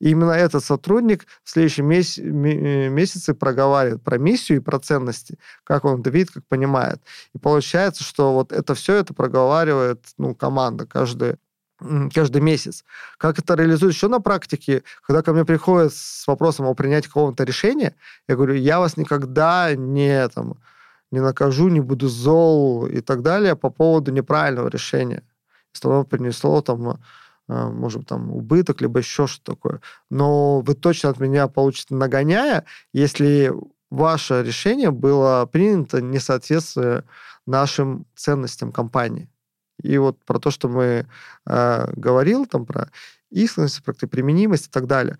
[0.03, 5.39] И именно этот сотрудник в следующем месяц, э, месяце проговаривает про миссию и про ценности,
[5.63, 7.01] как он это видит, как понимает.
[7.33, 11.37] И получается, что вот это все это проговаривает ну, команда каждый
[12.13, 12.83] каждый месяц.
[13.17, 17.45] Как это реализуется еще на практике, когда ко мне приходят с вопросом о принятии какого-то
[17.45, 17.95] решения,
[18.27, 20.55] я говорю, я вас никогда не, там,
[21.11, 25.23] не накажу, не буду зол и так далее по поводу неправильного решения.
[25.73, 26.99] Если оно принесло там
[27.69, 29.81] может, там, убыток, либо еще что-то такое.
[30.09, 33.51] Но вы точно от меня получите нагоняя, если
[33.89, 37.03] ваше решение было принято не соответствуя
[37.45, 39.29] нашим ценностям компании.
[39.81, 41.07] И вот про то, что мы
[41.45, 42.89] э, говорил, там, про
[43.29, 45.17] искренность, про применимость и так далее.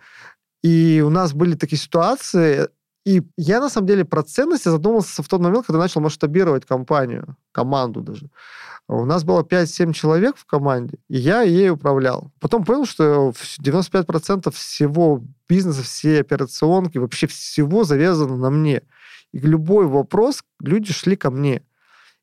[0.64, 2.70] И у нас были такие ситуации,
[3.06, 7.36] и я, на самом деле, про ценности задумался в тот момент, когда начал масштабировать компанию,
[7.52, 8.30] команду даже.
[8.88, 12.32] У нас было 5-7 человек в команде, и я ей управлял.
[12.40, 18.82] Потом понял, что 95% всего бизнеса, все операционки, вообще всего завязано на мне.
[19.32, 21.64] И любой вопрос люди шли ко мне.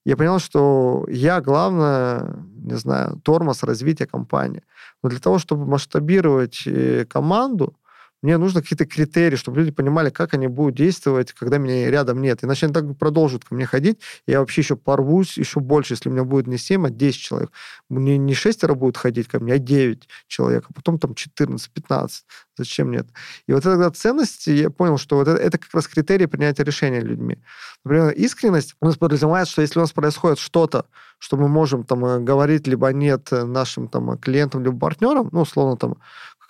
[0.04, 4.62] Я понял, что я, главное, не знаю, тормоз развития компании.
[5.02, 7.74] Но для того, чтобы масштабировать э, команду,
[8.22, 12.44] мне нужно какие-то критерии, чтобы люди понимали, как они будут действовать, когда меня рядом нет.
[12.44, 16.12] Иначе они так продолжат ко мне ходить, я вообще еще порвусь еще больше, если у
[16.12, 17.50] меня будет не 7, а 10 человек.
[17.88, 22.24] Мне не 6 будут ходить ко мне, а 9 человек, а потом там 14, 15.
[22.56, 23.06] Зачем нет?
[23.46, 27.00] И вот эта ценность, я понял, что вот это, это как раз критерии принятия решения
[27.00, 27.38] людьми.
[27.84, 30.84] Например, искренность у нас подразумевает, что если у нас происходит что-то,
[31.18, 35.42] что мы можем там э, говорить либо нет э, нашим там клиентам, либо партнерам, ну,
[35.42, 35.96] условно там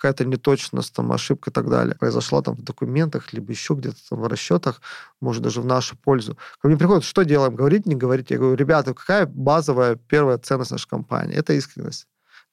[0.01, 4.19] какая-то неточность, там, ошибка и так далее произошла там в документах, либо еще где-то там
[4.19, 4.81] в расчетах,
[5.19, 6.37] может, даже в нашу пользу.
[6.59, 8.31] Ко мне приходят, что делаем, говорить, не говорить?
[8.31, 11.35] Я говорю, ребята, какая базовая первая ценность нашей компании?
[11.35, 12.07] Это искренность.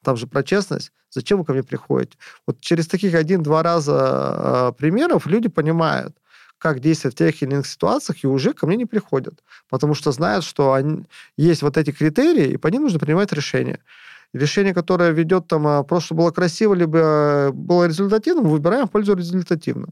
[0.04, 0.92] Там же про честность.
[1.10, 2.18] Зачем вы ко мне приходите?
[2.46, 6.14] Вот через таких один-два раза э, примеров люди понимают,
[6.58, 9.42] как действовать в тех или иных ситуациях, и уже ко мне не приходят.
[9.70, 11.06] Потому что знают, что они,
[11.38, 13.80] есть вот эти критерии, и по ним нужно принимать решения
[14.32, 19.14] решение, которое ведет там, а, просто было красиво, либо э, было результативным, выбираем в пользу
[19.14, 19.88] результативно.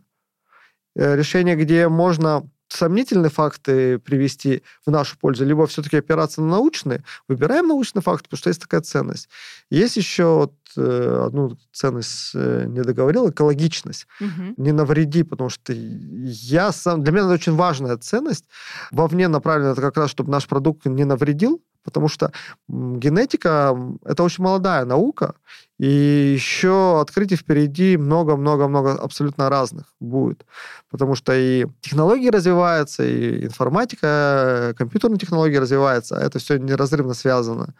[0.94, 7.04] Э, решение, где можно сомнительные факты привести в нашу пользу, либо все-таки опираться на научные,
[7.28, 9.28] выбираем научные факты, потому что есть такая ценность.
[9.70, 14.06] Есть еще вот, э, одну ценность э, не договорил, экологичность.
[14.20, 14.54] Угу.
[14.56, 17.02] Не навреди, потому что я сам...
[17.02, 18.46] Для меня это очень важная ценность.
[18.90, 22.30] Вовне направлена это как раз, чтобы наш продукт не навредил, потому что
[22.68, 25.34] генетика— это очень молодая наука,
[25.78, 30.46] и еще открытий впереди много-много-много абсолютно разных будет.
[30.90, 37.74] Потому что и технологии развиваются, и информатика, компьютерные технологии развиваются, а это все неразрывно связано.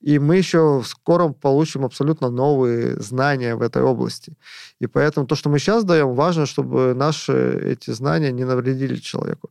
[0.00, 4.32] И мы еще в скором получим абсолютно новые знания в этой области.
[4.80, 7.32] И поэтому то, что мы сейчас даем, важно, чтобы наши
[7.72, 9.50] эти знания не навредили человеку.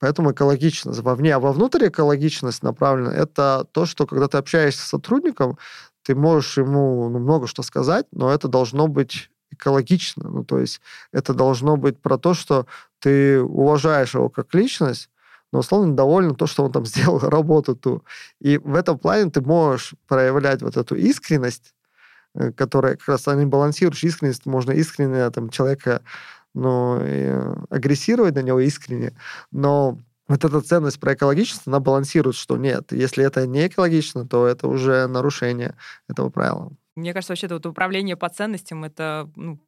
[0.00, 1.34] Поэтому экологичность вовне.
[1.34, 3.12] А вовнутрь экологичность направлена.
[3.12, 5.58] Это то, что когда ты общаешься с сотрудником,
[6.02, 10.28] ты можешь ему ну, много что сказать, но это должно быть экологично.
[10.28, 10.80] Ну, то есть
[11.12, 12.66] это должно быть про то, что
[12.98, 15.10] ты уважаешь его как личность,
[15.52, 18.02] но условно доволен то, что он там сделал работу ту.
[18.40, 21.74] И в этом плане ты можешь проявлять вот эту искренность,
[22.34, 26.00] э, которая как раз они балансируешь искренность, можно искренне там человека
[26.54, 26.96] ну,
[27.70, 29.12] агрессировать на него искренне,
[29.50, 29.98] но
[30.30, 34.68] вот эта ценность про экологичность, она балансирует, что нет, если это не экологично, то это
[34.68, 35.76] уже нарушение
[36.08, 36.70] этого правила.
[36.94, 39.58] Мне кажется, вообще-то вот управление по ценностям— это ну,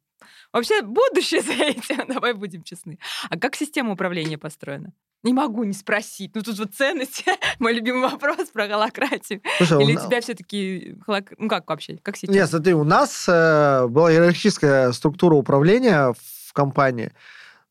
[0.53, 2.97] вообще будущее за этим, давай будем честны.
[3.29, 4.93] А как система управления построена?
[5.23, 6.35] Не могу не спросить.
[6.35, 7.23] Ну, тут вот ценности.
[7.59, 9.41] Мой любимый вопрос про холократию.
[9.57, 10.97] Слушай, Или у тебя все-таки...
[11.05, 11.31] Холок...
[11.37, 11.97] Ну, как вообще?
[12.01, 12.35] Как сейчас?
[12.35, 17.11] Нет, смотри, у нас э, была иерархическая структура управления в компании.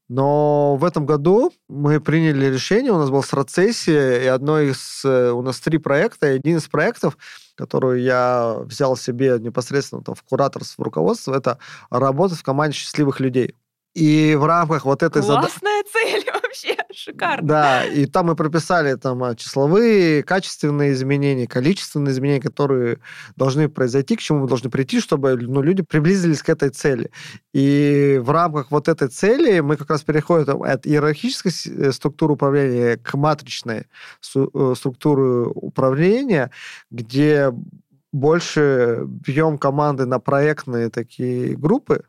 [0.09, 5.03] Но в этом году мы приняли решение, у нас была страцессия, и одно из...
[5.05, 7.17] Э, у нас три проекта, и один из проектов,
[7.55, 13.21] которую я взял себе непосредственно там, в кураторство, в руководство, это работать в команде счастливых
[13.21, 13.55] людей.
[13.95, 15.49] И в рамках вот этой задачи...
[15.49, 16.02] Классная задачи...
[17.03, 17.49] Шикарно.
[17.49, 22.99] Да, и там мы прописали там а, числовые, качественные изменения, количественные изменения, которые
[23.37, 27.11] должны произойти, к чему мы должны прийти, чтобы ну, люди приблизились к этой цели.
[27.53, 32.97] И в рамках вот этой цели мы как раз переходим от иерархической э, структуры управления
[32.99, 33.87] к матричной
[34.37, 36.53] э, структуре управления,
[36.91, 37.53] где
[38.13, 42.05] больше бьем команды на проектные такие группы,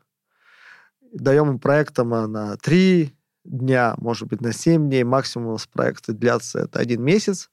[1.12, 3.13] даем им проектам на три
[3.44, 5.04] дня, может быть, на 7 дней.
[5.04, 7.50] Максимум у нас проекты длятся это один месяц.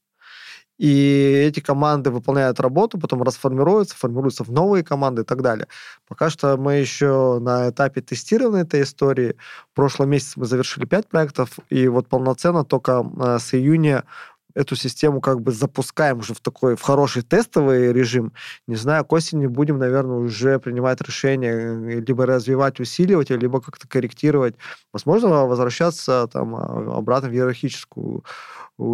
[0.81, 5.67] И эти команды выполняют работу, потом расформируются, формируются в новые команды и так далее.
[6.07, 9.35] Пока что мы еще на этапе тестирования этой истории.
[9.71, 14.05] В прошлом месяце мы завершили 5 проектов, и вот полноценно только э, с июня
[14.55, 18.33] эту систему как бы запускаем уже в такой, в хороший тестовый режим.
[18.67, 23.87] Не знаю, к осени будем, наверное, уже принимать решение э, либо развивать, усиливать, либо как-то
[23.87, 24.55] корректировать.
[24.93, 28.23] Возможно, возвращаться там а, обратно в иерархическую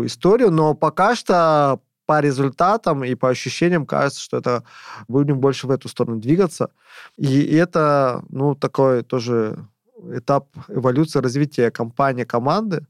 [0.05, 4.63] историю, но пока что по результатам и по ощущениям кажется, что это
[5.07, 6.71] будем больше в эту сторону двигаться.
[7.17, 9.57] И это, ну, такой тоже
[10.11, 12.85] этап эволюции развития компании, команды,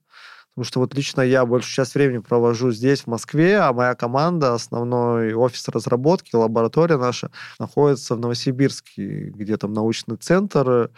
[0.57, 4.55] Потому что вот лично я большую часть времени провожу здесь, в Москве, а моя команда,
[4.55, 10.89] основной офис разработки, лаборатория наша, находится в Новосибирске, где там научный центр,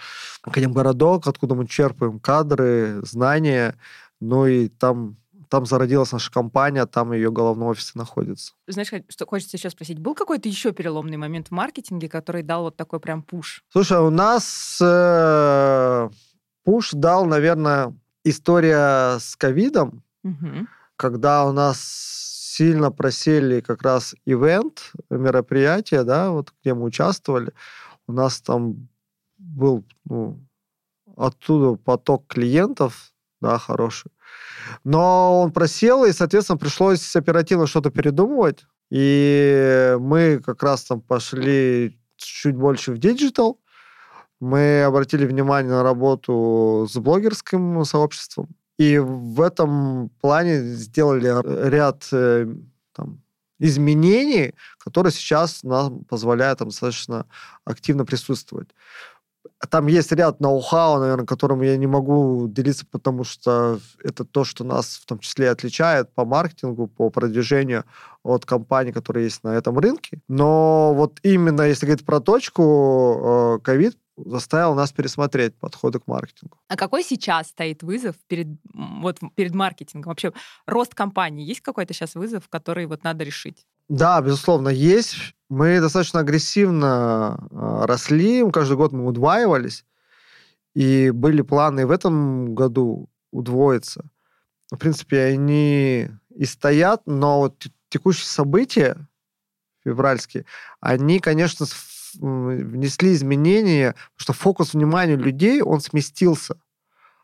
[0.43, 3.75] Академгородок, откуда мы черпаем кадры, знания.
[4.21, 5.17] Ну и там
[5.49, 8.53] там зародилась наша компания, там ее головной офис находится.
[8.65, 12.77] Знаешь, что хочется еще спросить, был какой-то еще переломный момент в маркетинге, который дал вот
[12.77, 13.65] такой прям пуш?
[13.73, 16.09] Слушай, у нас э,
[16.63, 17.93] push дал, наверное,
[18.23, 20.67] история с ковидом, угу.
[20.95, 27.53] когда у нас сильно просели как раз event-мероприятия, да, вот где мы участвовали,
[28.07, 28.89] у нас там
[29.37, 30.39] был ну,
[31.15, 34.11] оттуда поток клиентов, да, хороший.
[34.83, 38.65] Но он просел, и, соответственно, пришлось оперативно что-то передумывать.
[38.89, 43.58] И мы как раз там пошли чуть больше в digital,
[44.39, 48.47] мы обратили внимание на работу с блогерским сообществом.
[48.77, 51.33] И в этом плане сделали
[51.69, 52.47] ряд э,
[52.93, 53.21] там,
[53.59, 57.25] изменений, которые сейчас нам позволяют там, достаточно
[57.65, 58.69] активно присутствовать.
[59.69, 64.63] Там есть ряд ноу-хау, наверное, которым я не могу делиться, потому что это то, что
[64.63, 67.83] нас в том числе отличает по маркетингу, по продвижению
[68.23, 70.21] от компаний, которые есть на этом рынке.
[70.29, 76.57] Но вот именно если говорить про точку, э, ковид заставил нас пересмотреть подходы к маркетингу.
[76.67, 80.11] А какой сейчас стоит вызов перед, вот, перед маркетингом?
[80.11, 80.33] Вообще,
[80.65, 83.65] рост компании, есть какой-то сейчас вызов, который вот надо решить?
[83.87, 85.35] Да, безусловно, есть.
[85.49, 89.83] Мы достаточно агрессивно э, росли, каждый год мы удваивались,
[90.75, 94.05] и были планы в этом году удвоиться.
[94.71, 99.07] В принципе, они и стоят, но вот текущие события
[99.83, 100.45] февральские,
[100.79, 101.65] они, конечно,
[102.15, 106.55] внесли изменения, что фокус внимания людей, он сместился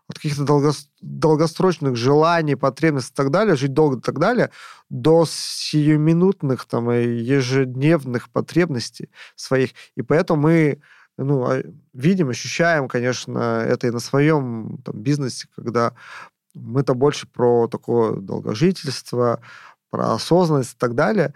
[0.08, 4.52] от каких-то долгос- долгосрочных желаний, потребностей и так далее, жить долго и так далее,
[4.89, 9.71] до сиюминутных, там, ежедневных потребностей своих.
[9.95, 10.80] И поэтому мы
[11.17, 15.93] ну, а, видим, ощущаем, конечно, это и на своем там, бизнесе, когда
[16.54, 19.41] мы-то больше про такое долгожительство,
[19.89, 21.34] про осознанность и так далее.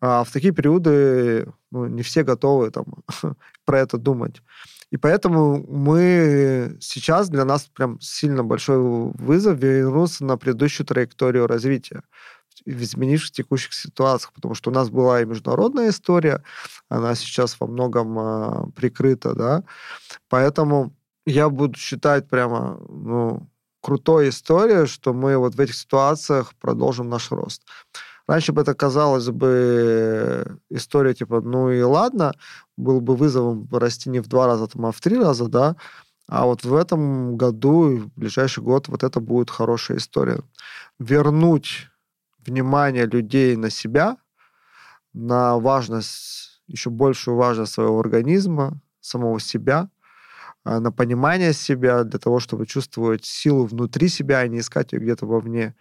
[0.00, 2.84] А в такие периоды ну, не все готовы там,
[3.64, 4.42] про это думать.
[4.90, 12.02] И поэтому мы сейчас для нас прям сильно большой вызов вернуться на предыдущую траекторию развития
[12.66, 16.42] в изменившихся текущих ситуациях, потому что у нас была и международная история,
[16.88, 19.64] она сейчас во многом а, прикрыта, да,
[20.28, 20.92] поэтому
[21.24, 23.48] я буду считать прямо, ну,
[23.80, 27.62] крутой историей, что мы вот в этих ситуациях продолжим наш рост.
[28.30, 32.32] Раньше бы это казалось бы история типа, ну и ладно,
[32.76, 35.74] был бы вызовом расти не в два раза, там, а в три раза, да,
[36.28, 40.44] а вот в этом году в ближайший год вот это будет хорошая история.
[41.00, 41.88] Вернуть
[42.46, 44.16] внимание людей на себя,
[45.12, 49.90] на важность, еще большую важность своего организма, самого себя–
[50.64, 55.26] на понимание себя, для того, чтобы чувствовать силу внутри себя, а не искать ее где-то
[55.26, 55.74] вовне,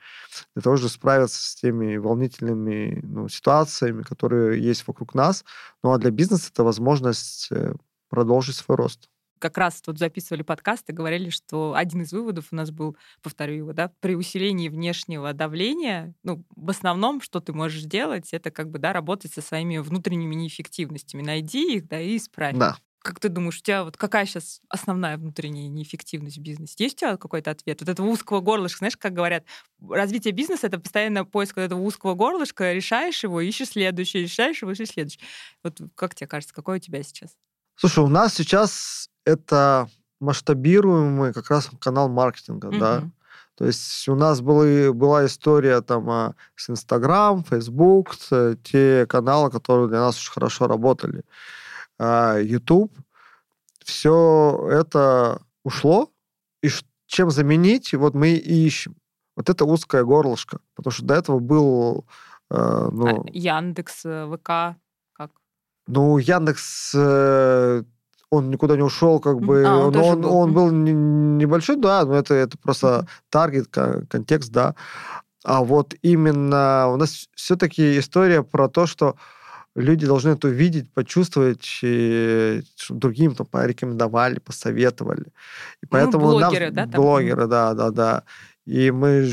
[0.55, 5.43] для того, чтобы справиться с теми волнительными ну, ситуациями, которые есть вокруг нас.
[5.83, 7.73] Ну а для бизнеса это возможность э,
[8.09, 12.55] продолжить свой рост как раз тут записывали подкаст и говорили, что один из выводов у
[12.55, 17.83] нас был, повторю его, да, при усилении внешнего давления, ну, в основном, что ты можешь
[17.83, 21.23] делать, это как бы, да, работать со своими внутренними неэффективностями.
[21.23, 22.57] Найди их, да, и исправь.
[22.57, 22.77] Да.
[23.01, 26.75] Как ты думаешь, у тебя вот какая сейчас основная внутренняя неэффективность в бизнесе?
[26.79, 27.79] Есть у тебя какой-то ответ?
[27.79, 29.45] Вот этого узкого горлышка, знаешь, как говорят,
[29.89, 34.71] развитие бизнеса— это постоянно поиск вот этого узкого горлышка, решаешь его, ищешь следующий, решаешь его,
[34.71, 35.21] ищешь следующий.
[35.63, 37.31] Вот как тебе кажется, какой у тебя сейчас?
[37.77, 39.89] Слушай, у нас сейчас это
[40.19, 42.79] масштабируемый как раз канал маркетинга, Мгм.
[42.79, 43.09] да.
[43.55, 49.49] То есть у нас были, была история там а, с Инстаграм, Фейсбук, с- те каналы,
[49.51, 51.23] которые для нас очень хорошо работали.
[51.99, 52.91] А, YouTube.
[53.83, 56.09] Все это ушло.
[56.63, 56.69] И
[57.07, 58.95] чем заменить, вот мы и ищем.
[59.35, 60.59] Вот это узкое горлышко.
[60.75, 62.05] Потому что до этого был...
[62.51, 64.77] э, ну, А, Яндекс, э, ВК,
[65.13, 65.31] как?
[65.87, 67.83] ну, Яндекс, э,
[68.31, 70.35] он никуда не ушел, как бы, А, он он, он, был.
[70.35, 73.69] он был не- небольшой, да, но это, это просто таргет,
[74.09, 74.75] контекст, да.
[75.43, 79.15] А вот именно у нас все-таки история про то, что
[79.75, 85.27] люди должны это увидеть, почувствовать, и чтобы другим там порекомендовали, посоветовали.
[85.81, 87.01] И поэтому нам- Ну, блогеры, да, там?
[87.01, 88.23] блогеры, да, да, да.
[88.65, 89.29] И мы,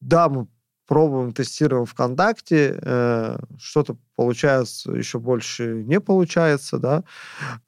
[0.00, 0.46] да, мы
[0.86, 7.04] пробуем, тестируем ВКонтакте, э, что-то получается, еще больше не получается, да.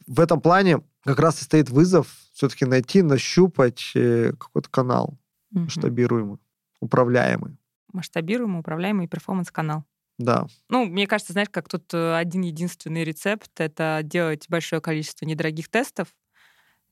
[0.07, 5.19] В этом плане как раз и стоит вызов все-таки найти, нащупать э, какой-то канал
[5.51, 5.65] Мгм.
[5.65, 6.39] масштабируемый,
[6.81, 7.57] управляемый,
[7.93, 9.85] Масштабируемый, управляемый перформанс-канал.
[10.19, 10.47] Да.
[10.69, 15.69] Ну, мне кажется, знаешь, как тут э, один единственный рецепт— это делать большое количество недорогих
[15.69, 16.09] тестов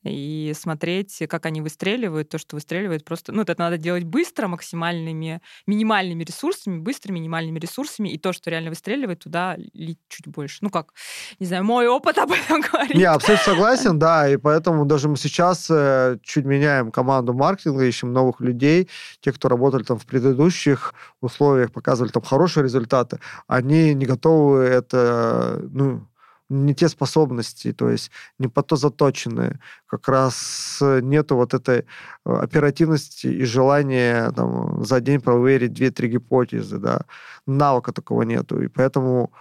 [0.03, 2.29] и смотреть, как они выстреливают.
[2.29, 3.31] То, что выстреливает просто...
[3.31, 8.69] Ну, это надо делать быстро, максимальными, минимальными ресурсами, быстро, минимальными ресурсами, и то, что реально
[8.69, 10.59] выстреливает, туда лить чуть больше.
[10.61, 10.93] Ну, как,
[11.39, 12.95] не знаю, мой опыт об этом говорит.
[12.95, 18.11] Не, абсолютно согласен, да, и поэтому даже мы сейчас э, чуть меняем команду маркетинга, ищем
[18.13, 18.89] новых людей,
[19.19, 25.61] те, кто работали там в предыдущих условиях, показывали там хорошие результаты, они не готовы это,
[25.71, 26.07] ну,
[26.51, 29.59] не те способности, то есть не по то заточенные.
[29.87, 31.83] Как раз э, нету вот этой э,
[32.25, 37.01] оперативности и желания там, за день проверить 2-3 гипотезы, да.
[37.47, 38.61] Навыка такого нету.
[38.61, 39.31] И поэтому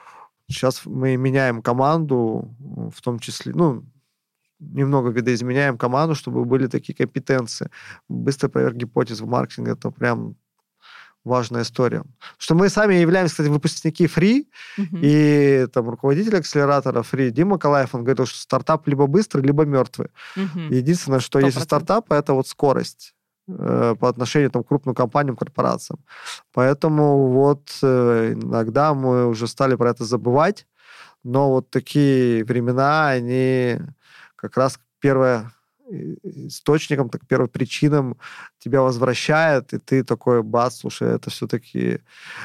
[0.48, 2.54] сейчас мы меняем команду,
[2.94, 3.84] в том числе, ну,
[4.61, 7.70] немного видоизменяем команду, чтобы были такие компетенции.
[8.08, 10.36] Быстрая проверка гипотез в маркетинге это прям
[11.25, 11.99] важная история.
[11.99, 14.47] Потому что мы сами являемся, кстати, выпускники Free,
[14.79, 14.99] Мгм.
[15.03, 20.09] и там руководитель акселератора Free Дима Калаев, он говорил, что стартап либо быстрый, либо мертвый.
[20.37, 20.71] Мгм.
[20.71, 21.64] Единственное, что есть у 100%.
[21.64, 23.14] стартапа, это вот скорость
[23.49, 25.99] э, по отношению там, к крупным компаниям, корпорациям.
[26.53, 30.66] Поэтому вот э, иногда мы уже стали про это забывать,
[31.25, 33.79] но вот такие времена, они
[34.37, 35.51] как раз первое
[36.22, 38.16] источником, так первой причином
[38.59, 42.01] тебя возвращает, и ты такой, бац, слушай, это все-таки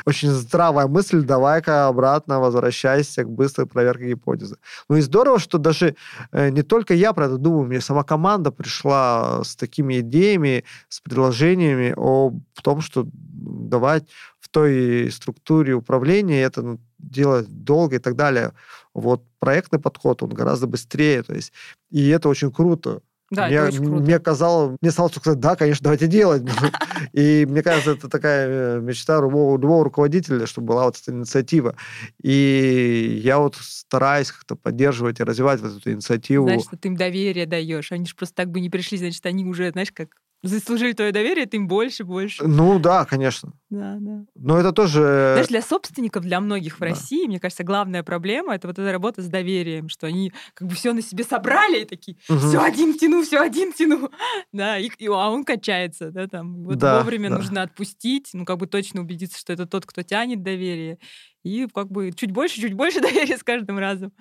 [0.05, 4.57] очень здравая мысль, давай-ка обратно возвращайся к быстрой проверке гипотезы.
[4.89, 5.95] Ну и здорово, что даже
[6.31, 10.99] э, не только я про это думаю, мне сама команда пришла с такими идеями, с
[11.01, 14.07] предложениями о том, что давать
[14.39, 18.53] в той структуре управления это ну, делать долго и так далее.
[18.93, 21.51] Вот проектный подход, он гораздо быстрее, то есть,
[21.91, 23.01] и это очень круто.
[23.31, 24.03] Да, мне, это очень круто.
[24.03, 26.43] Мне казалось, мне стало сказать, да, конечно, давайте делать.
[27.13, 31.75] И мне кажется, это такая э, мечта любого, любого руководителя, чтобы была вот эта инициатива.
[32.21, 36.47] И я вот стараюсь как-то поддерживать и развивать вот эту инициативу.
[36.59, 37.91] Что ты им доверие даешь.
[37.91, 40.09] Они же просто так бы не пришли, значит, они уже, знаешь, как
[40.47, 42.45] заслужили твое доверие, ты им больше, больше.
[42.47, 43.53] Ну да, конечно.
[43.69, 44.25] Да, да.
[44.35, 44.99] Но это тоже...
[45.01, 46.91] Знаешь, для собственников, для многих в Э, да.
[46.91, 50.75] России, мне кажется, главная проблема это вот эта работа с доверием, что они как бы
[50.75, 52.39] все на себе собрали и такие, Мгм.
[52.39, 54.09] все один тяну, все один тяну,
[54.53, 56.63] да, и, и- а он качается, да, там.
[56.63, 57.37] Вот Да, вовремя да.
[57.37, 60.99] нужно отпустить, ну как бы точно убедиться, что это тот, кто тянет доверие,
[61.43, 64.13] и как бы чуть больше, чуть больше доверия с каждым разом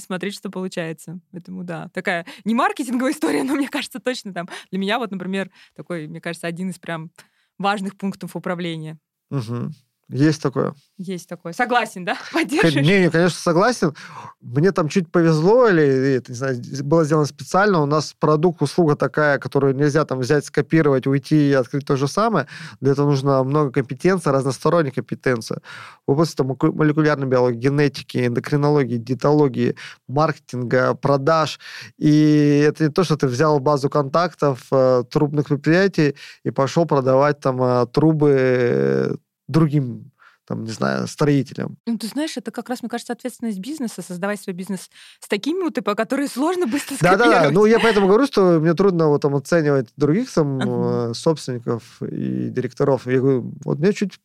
[0.00, 1.20] и смотреть, что получается.
[1.32, 5.50] Поэтому да, такая не маркетинговая история, но мне кажется точно там для меня вот, например,
[5.74, 7.10] такой, мне кажется, один из прям
[7.58, 8.98] важных пунктов управления.
[9.30, 9.72] Мгм.
[10.12, 10.74] Есть такое.
[10.98, 11.52] Есть такое.
[11.52, 12.16] Согласен, да?
[12.32, 12.86] Поддерживаешь?
[12.86, 13.94] Не, не, конечно, согласен.
[14.40, 17.80] Мне там чуть повезло, или это, не знаю, было сделано специально.
[17.80, 22.08] У нас продукт, услуга такая, которую нельзя там взять, скопировать, уйти и открыть то же
[22.08, 22.48] самое.
[22.80, 25.58] Для этого нужно много компетенций, разносторонних компетенций.
[26.06, 29.76] В области там, молеку- молекулярной биологии, генетики, эндокринологии, диетологии,
[30.08, 31.60] маркетинга, продаж.
[31.98, 37.38] И это не то, что ты взял базу контактов э, трубных предприятий и пошел продавать
[37.40, 39.14] там э, трубы э,
[39.50, 40.12] другим
[40.50, 41.76] там, не знаю, строителям.
[41.86, 44.90] Ну, ты знаешь, это как раз, мне кажется, ответственность бизнеса, создавать свой бизнес
[45.20, 49.22] с такими УТП, которые сложно быстро Да-да-да, ну я поэтому говорю, что мне трудно вот
[49.22, 53.06] там оценивать других там э, собственников и директоров.
[53.06, 54.18] Я говорю, вот мне чуть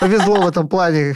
[0.00, 1.14] повезло в этом плане.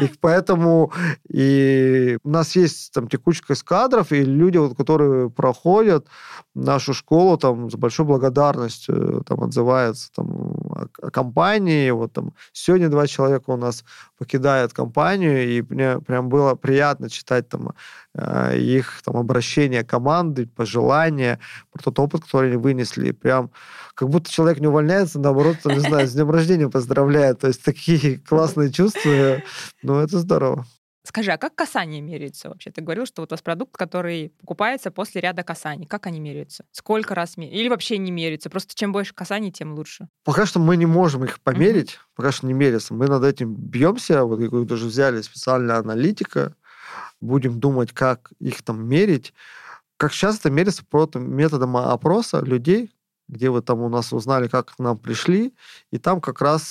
[0.00, 0.92] И поэтому
[1.28, 6.06] и у нас есть там текучка из кадров, и люди, вот, которые проходят
[6.54, 10.28] нашу школу, там с большой благодарностью там отзываются там,
[10.70, 11.90] о, компании.
[11.90, 13.84] Вот там сегодня два человека у нас
[14.18, 17.72] покидают компанию, и мне прям было приятно читать там
[18.14, 21.38] э, их там обращение команды, пожелания,
[21.72, 23.12] про тот опыт, который они вынесли.
[23.12, 23.50] Прям
[23.94, 27.40] как будто человек не увольняется, наоборот, там, не знаю, с днем рождения поздравляет.
[27.40, 29.42] То есть такие классные чувства.
[29.82, 30.66] Ну, это здорово.
[31.08, 32.70] Скажи, а как касание меряется вообще?
[32.70, 35.86] Ты говорил, что вот у вас продукт, который покупается после ряда касаний.
[35.86, 36.66] Как они меряются?
[36.70, 37.58] Сколько раз меряются?
[37.58, 38.50] Или вообще не меряются?
[38.50, 40.08] Просто чем больше касаний, тем лучше.
[40.22, 42.14] Пока что мы не можем их померить, mm-hmm.
[42.14, 42.92] пока что не меряется.
[42.92, 44.24] Мы над этим бьемся.
[44.24, 46.54] Вот как даже взяли специальная аналитика.
[47.22, 49.32] Будем думать, как их там мерить.
[49.96, 52.92] Как сейчас это меряется просто методом опроса людей,
[53.28, 55.54] где вы там у нас узнали, как к нам пришли,
[55.90, 56.62] и там как раз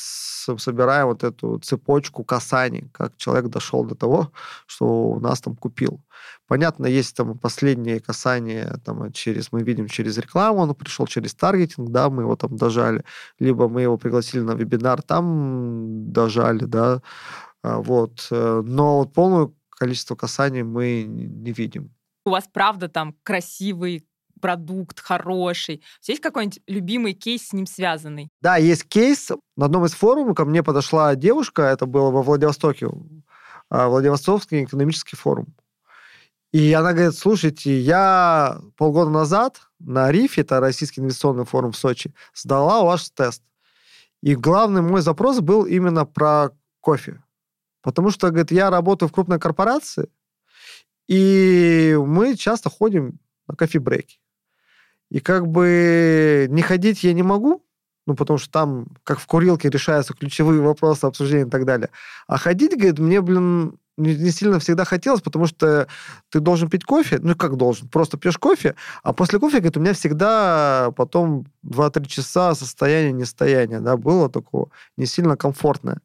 [0.57, 4.31] собираем вот эту цепочку касаний, как человек дошел до того,
[4.65, 6.01] что у нас там купил.
[6.47, 11.89] Понятно, есть там последние касания, там через, мы видим через рекламу, он пришел через таргетинг,
[11.89, 13.03] да, мы его там дожали,
[13.39, 17.01] либо мы его пригласили на вебинар, там дожали, да,
[17.63, 18.27] а, вот.
[18.31, 21.93] Э, но вот полное количество касаний мы не видим.
[22.25, 24.05] У вас, правда, там красивый
[24.39, 25.81] продукт хороший.
[26.03, 28.29] Есть какой-нибудь любимый кейс с ним связанный?
[28.41, 29.31] Да, есть кейс.
[29.55, 32.89] На одном из форумов ко мне подошла девушка, это было во Владивостоке,
[33.69, 35.55] а, Владивостокский экономический форум.
[36.53, 42.13] И она говорит, слушайте, я полгода назад на РИФе, это Российский инвестиционный форум в Сочи,
[42.33, 43.43] сдала ваш тест.
[44.23, 47.21] И главный мой запрос был именно про кофе.
[47.81, 50.09] Потому что, говорит, я работаю в крупной корпорации,
[51.07, 54.19] и мы часто ходим на кофе-брейки.
[55.09, 57.63] И как бы не ходить я не могу,
[58.05, 61.89] ну, потому что там, как в курилке, решаются ключевые вопросы обсуждения и так далее.
[62.27, 65.87] А ходить, говорит, мне, блин, не, сильно всегда хотелось, потому что
[66.29, 69.79] ты должен пить кофе, ну, как должен, просто пьешь кофе, а после кофе, говорит, у
[69.81, 75.99] меня всегда потом 2-3 часа состояние нестояния, да, было такого, не сильно комфортное.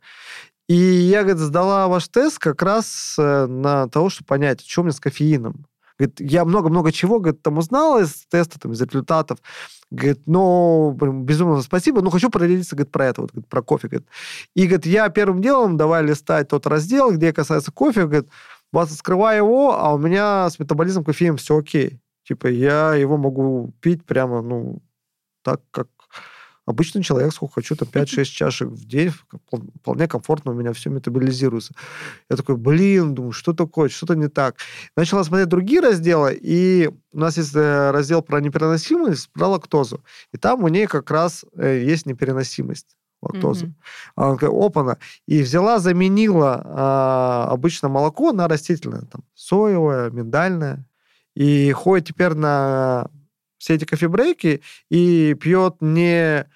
[0.68, 4.84] И я, говорит, сдала ваш тест как раз э, на того, чтобы понять, что у
[4.84, 5.66] меня с кофеином.
[5.98, 9.38] Говорит, я много-много чего, говорит, там узнал из теста, там, из результатов.
[9.90, 13.88] Говорит, ну, безумно спасибо, но хочу поделиться, говорит, про это, вот, говорит, про кофе.
[13.88, 14.08] Говорит.
[14.54, 18.28] И, говорит, я первым делом давай листать тот раздел, где касается кофе, говорит,
[18.72, 22.00] вас открываю его, а у меня с метаболизмом кофеем все окей.
[22.24, 24.80] Типа, я его могу пить прямо, ну,
[25.42, 25.88] так, как
[26.66, 29.12] обычный человек, сколько хочу, там 5-6 чашек в день,
[29.80, 31.74] вполне комфортно у меня все метаболизируется.
[32.30, 34.56] Я такой, блин, думаю, что такое, что-то не так.
[34.96, 40.02] Начала смотреть другие разделы, и у нас есть э, раздел про непереносимость, про лактозу.
[40.32, 43.66] И там у нее как раз э, есть непереносимость лактозы.
[43.66, 43.72] Mm-hmm.
[44.16, 44.98] Она такая, опана.
[45.26, 49.02] И взяла, заменила а, обычное молоко на растительное.
[49.02, 50.84] Там, соевое, миндальное.
[51.34, 53.08] И ходит теперь на
[53.62, 54.60] все эти кофе-брейки
[54.90, 56.48] и пьет не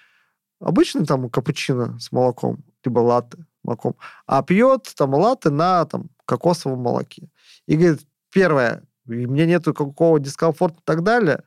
[0.59, 3.95] обычный там капучино с молоком, либо латте молоком,
[4.25, 7.29] а пьет там латте на там кокосовом молоке.
[7.65, 11.43] И говорит, первое, мне нету какого дискомфорта и так далее,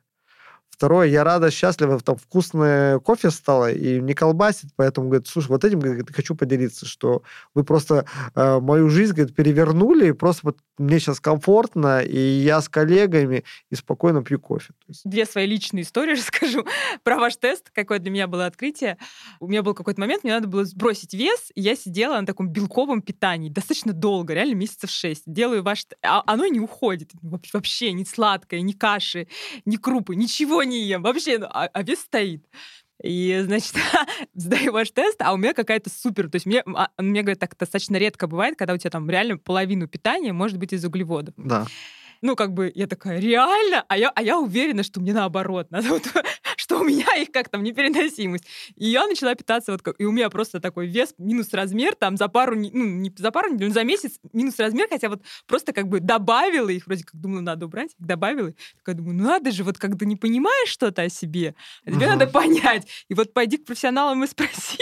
[0.80, 5.62] Второе, я рада, счастлива, там вкусное кофе стало и не колбасит, поэтому, говорит, слушай, вот
[5.62, 7.22] этим говорит, хочу поделиться, что
[7.54, 12.70] вы просто э, мою жизнь, говорит, перевернули, просто вот мне сейчас комфортно, и я с
[12.70, 14.72] коллегами и спокойно пью кофе.
[15.04, 16.64] Две свои личные истории расскажу
[17.02, 18.96] про ваш тест, какое для меня было открытие.
[19.38, 22.48] У меня был какой-то момент, мне надо было сбросить вес, и я сидела на таком
[22.48, 25.24] белковом питании достаточно долго, реально месяцев шесть.
[25.26, 25.84] Делаю ваш...
[26.02, 27.10] А оно не уходит.
[27.20, 29.28] Вообще ни сладкое, ни каши,
[29.66, 31.02] ни крупы, ничего ем.
[31.02, 32.44] Вообще, ну, а, а вес стоит.
[33.02, 33.74] И, значит,
[34.34, 36.28] сдаю ваш тест, а у меня какая-то супер...
[36.28, 39.38] То есть мне, а, мне говорят, так достаточно редко бывает, когда у тебя там реально
[39.38, 41.34] половину питания может быть из углеводов.
[41.36, 41.66] Да
[42.22, 43.84] ну, как бы, я такая, реально?
[43.88, 45.68] А я, а я уверена, что мне наоборот.
[45.70, 46.02] Надо вот,
[46.70, 48.44] что у меня их как там непереносимость.
[48.76, 49.82] И я начала питаться вот.
[49.98, 52.54] И у меня просто такой вес минус размер там за пару...
[52.54, 55.98] Ну, не за пару недель, но за месяц минус размер, хотя вот просто как бы
[55.98, 58.54] добавила их, вроде как думала, надо убрать, добавила.
[58.78, 62.10] Такая думаю, ну надо же, вот когда не понимаешь что-то о себе, а тебе uh-huh.
[62.10, 62.86] надо понять.
[63.08, 64.78] И вот пойди к профессионалам и спроси,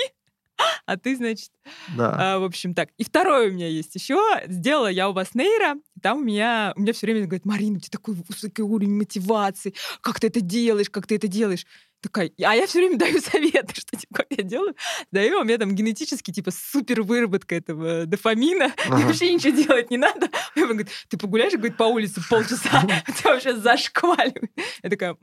[0.86, 1.50] а ты, значит,
[1.96, 2.34] да.
[2.34, 2.90] а, в общем, так.
[2.98, 4.18] И второе у меня есть еще.
[4.46, 7.80] Сделала я у вас нейро, там у меня, у меня все время говорит, Марина, у
[7.80, 11.64] тебя такой высокий уровень мотивации, как ты это делаешь, как ты это делаешь.
[12.00, 14.76] Такая, а я все время даю советы, что типа, как я делаю.
[15.10, 18.72] Даю, а у меня там генетически типа супер выработка этого дофамина.
[18.88, 19.06] Ага.
[19.06, 20.28] Вообще ничего делать не надо.
[20.56, 22.82] Он говорит, ты погуляешь, говорит, по улице полчаса,
[23.18, 24.50] тебя вообще зашкваливает.
[24.82, 25.16] Я такая,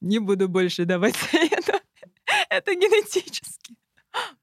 [0.00, 1.80] не буду больше давать советов.
[2.48, 3.74] Это генетически.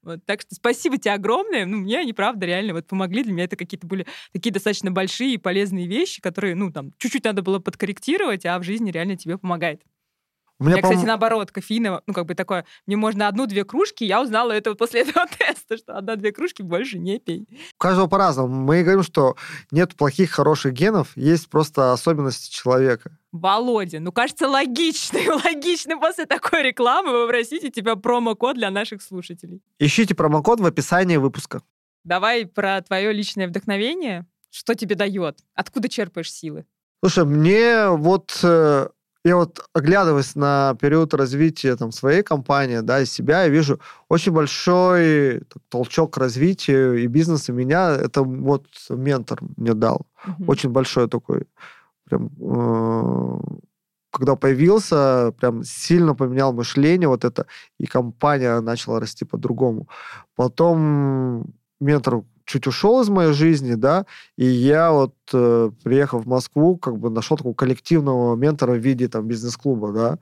[0.02, 1.66] Вот, так что спасибо тебе огромное.
[1.66, 3.22] Ну, мне они, правда, реально вот помогли.
[3.22, 7.24] Для меня это какие-то были такие достаточно большие и полезные вещи, которые, ну, там, чуть-чуть
[7.24, 9.82] надо было подкорректировать, а в жизни реально тебе помогает.
[10.60, 14.52] У меня, кстати, наоборот, кофеина, ну, как бы такое, мне можно одну-две кружки, я узнала
[14.52, 17.48] это после этого теста, что одна-две кружки больше не пей.
[17.74, 18.54] У каждого по-разному.
[18.54, 19.36] Мы говорим, что
[19.70, 23.16] нет плохих, хороших генов, есть просто особенности человека.
[23.32, 29.62] Володя, ну, кажется, логично, логично после такой рекламы вы попросите тебя промокод для наших слушателей.
[29.78, 31.62] Ищите промокод в описании выпуска.
[32.04, 34.26] Давай про твое личное вдохновение.
[34.50, 35.38] Что тебе дает?
[35.54, 36.66] Откуда черпаешь силы?
[37.02, 38.88] Слушай, мне вот э,
[39.24, 44.32] я вот оглядываясь на период развития там, своей компании, да, и себя, я вижу очень
[44.32, 47.90] большой толчок к развитию и бизнеса меня.
[47.90, 50.06] Это вот ментор мне дал.
[50.24, 50.44] Mm-hmm.
[50.46, 51.46] Очень большой такой.
[52.04, 53.40] Прям, э,
[54.10, 57.46] когда появился, прям сильно поменял мышление вот это,
[57.78, 59.86] и компания начала расти по-другому.
[60.34, 66.76] Потом ментор чуть ушел из моей жизни, да, и я вот, э, приехав в Москву,
[66.76, 70.18] как бы нашел такого коллективного ментора в виде там бизнес-клуба, да,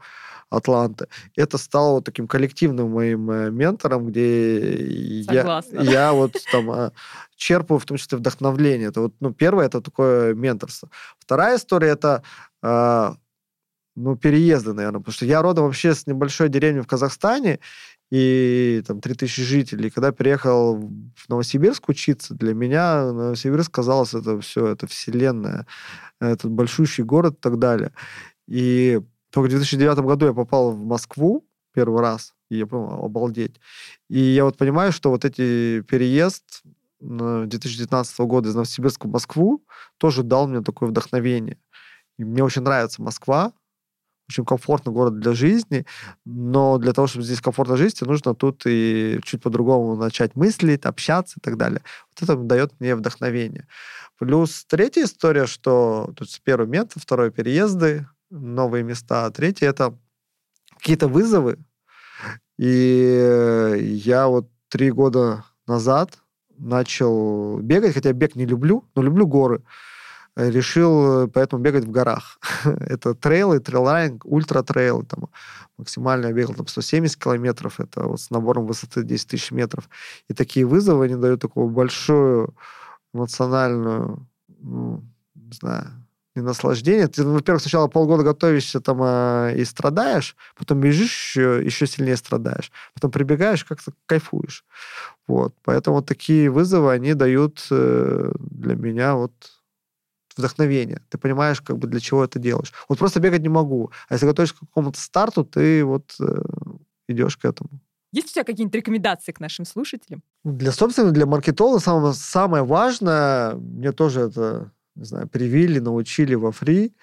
[0.51, 1.09] Атланты.
[1.37, 5.81] Это стало вот таким коллективным моим э, ментором, где Согласна.
[5.81, 6.91] я, я вот там э,
[7.37, 8.89] черпаю в том числе вдохновление.
[8.89, 10.91] Это вот, ну, первое, это такое менторство.
[11.19, 12.23] Вторая история, это
[12.63, 13.15] э,
[13.97, 17.59] ну, переезды, наверное, потому что я родом вообще с небольшой деревни в Казахстане,
[18.11, 19.91] и там 3000 жителей.
[19.91, 25.67] Когда переехал в Новосибирск учиться, для меня Новосибирск казалось, это все, это вселенная,
[26.21, 27.93] этот большущий город и так далее.
[28.47, 29.01] И
[29.31, 33.61] только в 2009 году я попал в Москву первый раз, и я понял, обалдеть.
[34.09, 36.63] И я вот понимаю, что вот эти переезд
[37.01, 39.65] 2019 года из Новосибирска в Москву
[39.99, 41.59] тоже дал мне такое вдохновение.
[42.17, 43.53] И мне очень нравится Москва,
[44.29, 45.87] очень комфортный город для жизни,
[46.25, 51.39] но для того, чтобы здесь комфортно жить, нужно тут и чуть по-другому начать мыслить, общаться
[51.39, 51.83] и так далее.
[52.11, 53.67] Вот это дает мне вдохновение.
[54.19, 59.97] Плюс третья история, что тут первый метод, второй переезды, новые места, а третий это
[60.77, 61.59] какие-то вызовы.
[62.59, 66.19] И я вот три года назад
[66.59, 69.63] начал бегать, хотя бег не люблю, но люблю горы
[70.39, 72.39] решил э, поэтому бегать в горах.
[72.65, 75.03] это трейлы, trail running, ultra-trail.
[75.03, 75.29] Там,
[75.77, 79.89] максимально я бегал там 170 километров, это вот с набором высоты 10 тысяч метров.
[80.29, 82.55] И такие вызовы, они дают такую большую
[83.13, 84.27] эмоциональную,
[84.61, 85.03] ну,
[85.35, 85.87] не знаю,
[86.37, 87.09] не наслаждение.
[87.09, 92.71] Ты, во-первых, сначала полгода готовишься там э, и страдаешь, потом бежишь, еще, еще сильнее страдаешь.
[92.95, 94.65] Потом прибегаешь, как-то кайфуешь.
[95.27, 95.55] Вот.
[95.65, 99.33] Поэтому такие вызовы, они дают э, для меня вот
[100.39, 101.03] вдохновение.
[101.09, 102.73] Ты понимаешь, как бы для чего это делаешь.
[102.89, 103.91] Вот просто бегать не могу.
[104.09, 106.43] А если готовишься к какому-то старту, ты вот э,
[107.09, 107.71] идешь к этому.
[108.13, 110.23] Есть у тебя какие-нибудь рекомендации к нашим слушателям?
[110.45, 116.51] Для, собственно, для маркетолога самое, самое важное, мне тоже это, не знаю, привили, научили во
[116.51, 116.95] фри,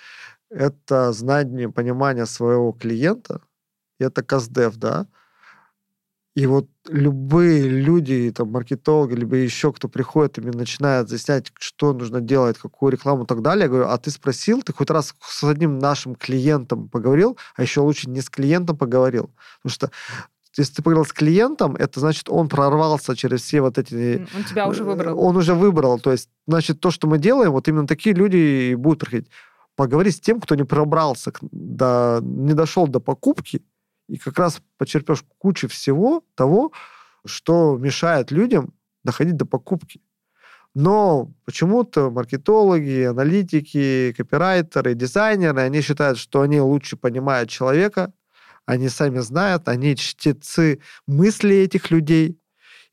[0.49, 3.41] это знание, понимание своего клиента,
[3.99, 5.07] и это КАЗДЕВ, да,
[6.36, 11.93] и вот любые люди, там, маркетологи, либо еще кто приходит и мне начинает заяснять, что
[11.93, 15.15] нужно делать, какую рекламу и так далее, я говорю, а ты спросил, ты хоть раз
[15.21, 19.31] с одним нашим клиентом поговорил, а еще лучше не с клиентом поговорил.
[19.61, 19.91] Потому что
[20.57, 24.27] если ты поговорил с клиентом, это значит, он прорвался через все вот эти...
[24.36, 25.19] Он тебя уже выбрал.
[25.19, 25.99] Он уже выбрал.
[25.99, 29.29] То есть, значит, то, что мы делаем, вот именно такие люди и будут приходить.
[29.75, 33.61] Поговорить с тем, кто не пробрался, до, не дошел до покупки,
[34.08, 36.72] и как раз почерпешь кучу всего того,
[37.26, 40.01] что мешает людям доходить до покупки.
[40.74, 48.14] Но почему-то маркетологи, аналитики, копирайтеры, дизайнеры, они считают, что они лучше понимают человека,
[48.66, 52.39] они сами знают, они чтецы мысли этих людей.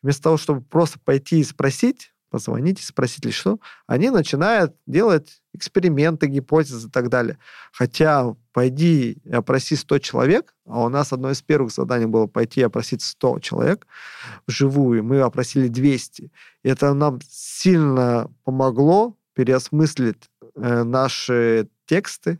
[0.01, 6.89] Вместо того, чтобы просто пойти и спросить, спросить или что, они начинают делать эксперименты, гипотезы
[6.89, 7.39] и так далее.
[7.73, 13.03] Хотя пойди опроси 100 человек, а у нас одно из первых заданий было пойти опросить
[13.03, 13.87] 100 человек
[14.47, 16.23] вживую, мы опросили 200.
[16.23, 22.39] И это нам сильно помогло переосмыслить э, наши тексты,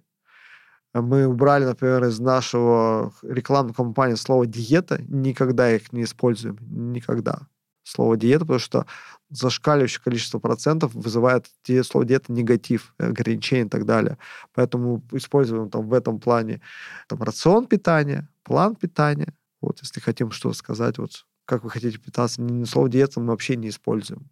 [0.95, 5.01] мы убрали, например, из нашего рекламной кампании слово «диета».
[5.09, 6.59] Никогда их не используем.
[6.61, 7.49] Никогда.
[7.83, 8.87] Слово «диета», потому что
[9.31, 11.47] зашкаливающее количество процентов вызывает
[11.85, 14.19] слово диета негатив, ограничения и так далее.
[14.55, 16.61] Поэтому используем там в этом плане
[17.09, 19.35] там, рацион питания, план питания.
[19.61, 23.57] Вот, если хотим что сказать, вот как вы хотите питаться, ни слово диета мы вообще
[23.57, 24.31] не используем.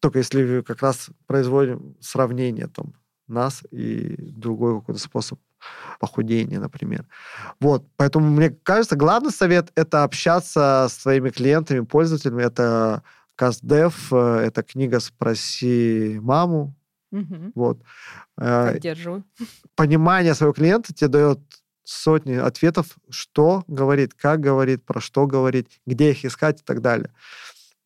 [0.00, 2.94] Только если как раз производим сравнение там
[3.26, 5.40] нас и другой какой-то способ
[5.98, 7.06] похудения, например.
[7.60, 12.42] Вот, поэтому мне кажется, главный совет– это общаться с своими клиентами, пользователями.
[12.42, 13.02] Это
[13.34, 16.74] Каздев, э, это книга «Спроси маму».
[17.10, 17.52] Мгм.
[17.54, 17.80] Вот.
[18.38, 19.24] Э, Поддерживаю.
[19.74, 21.40] Понимание своего клиента тебе дает
[21.84, 27.10] сотни ответов, что говорит, как говорит, про что говорит, где их искать и так далее.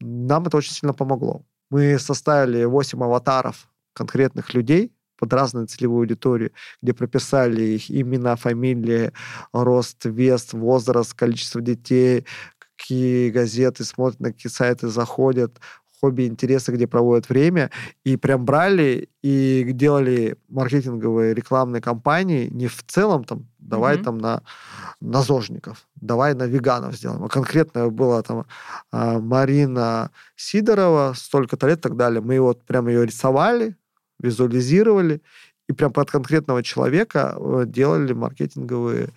[0.01, 1.45] Нам это очень сильно помогло.
[1.70, 6.50] Мы составили 8 аватаров конкретных людей под разную целевую аудиторию,
[6.82, 9.12] где прописали их имена, фамилии,
[9.52, 12.26] рост, вес, возраст, количество детей,
[12.76, 15.60] какие газеты смотрят, на какие сайты заходят,
[16.00, 17.70] хобби, интересы, где проводят время,
[18.04, 24.04] и прям брали и делали маркетинговые рекламные кампании не в целом там, давай Мгм.
[24.04, 24.42] там на,
[25.00, 27.24] на зожников, давай на веганов сделаем.
[27.24, 28.46] А конкретно была там
[28.90, 32.22] а, Марина Сидорова, столько-то лет и так далее.
[32.22, 33.76] Мы вот прям ее рисовали,
[34.20, 35.22] визуализировали,
[35.68, 39.10] и прям под конкретного человека э, делали маркетинговые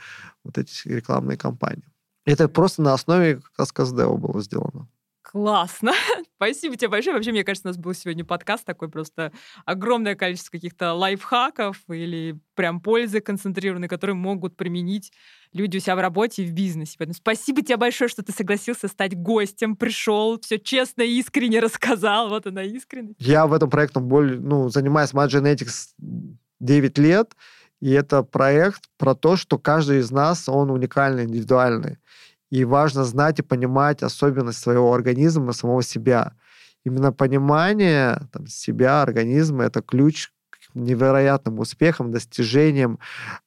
[0.43, 1.89] вот эти рекламные кампании.
[2.25, 3.71] Это просто на основе как раз
[4.17, 4.87] было сделано.
[5.33, 5.93] Классно.
[6.35, 7.15] Спасибо тебе большое.
[7.15, 9.31] Вообще, мне кажется, у нас был сегодня подкаст такой просто
[9.65, 15.11] огромное количество каких-то лайфхаков или прям пользы концентрированной, которые могут применить
[15.51, 16.97] люди у себя в работе и в бизнесе.
[16.99, 22.29] Поэтому спасибо тебе большое, что ты согласился стать гостем, пришел, все честно и искренне рассказал.
[22.29, 23.15] Вот она искренность.
[23.19, 25.95] Я в этом проектом более, ну, занимаюсь Mad Genetics
[26.59, 27.35] 9 лет,
[27.81, 31.97] и это проект про то, что каждый из нас, он уникальный, индивидуальный.
[32.53, 36.33] И важно знать и понимать особенность своего организма, самого себя.
[36.85, 42.99] Именно понимание там, себя, организма– это ключ к невероятным успехам, достижениям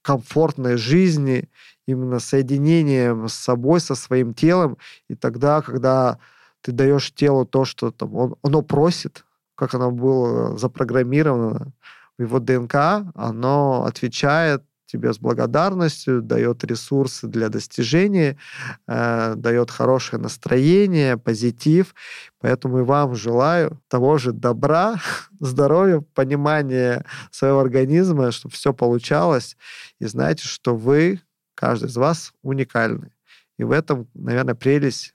[0.03, 1.49] комфортной жизни,
[1.87, 4.77] именно соединением с собой, со своим телом.
[5.07, 6.19] И тогда, когда
[6.61, 11.73] ты даешь телу то, что там, он, оно просит, как оно было запрограммировано
[12.19, 12.75] в его ДНК,
[13.15, 18.39] оно отвечает тебе с благодарностью, дает ресурсы для достижения,
[18.87, 21.95] э, дает хорошее настроение, позитив.
[22.41, 24.97] Поэтому и вам желаю того же добра,
[25.41, 29.57] здоровья, понимания своего организма, чтобы все получалось.
[29.99, 31.21] И знаете, что вы,
[31.55, 33.11] каждый из вас, уникальны.
[33.59, 35.15] И в этом, наверное, прелесть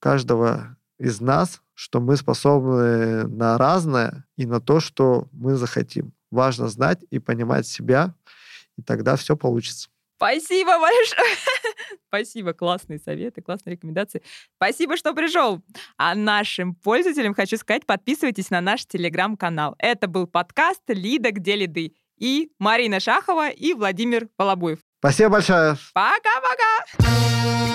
[0.00, 6.12] каждого из нас, что мы способны на разное и на то, что мы захотим.
[6.30, 8.14] Важно знать и понимать себя,
[8.78, 9.88] и тогда все получится.
[10.16, 11.36] Спасибо большое.
[12.08, 14.22] Спасибо, классные советы, классные рекомендации.
[14.56, 15.62] Спасибо, что пришел.
[15.96, 19.76] А нашим пользователям хочу сказать, подписывайтесь на наш телеграм-канал.
[19.78, 24.80] Это был подкаст «Лида, где лиды» и Марина Шахова и Владимир Волобуев.
[24.98, 25.76] Спасибо большое.
[25.94, 27.67] Пока-пока!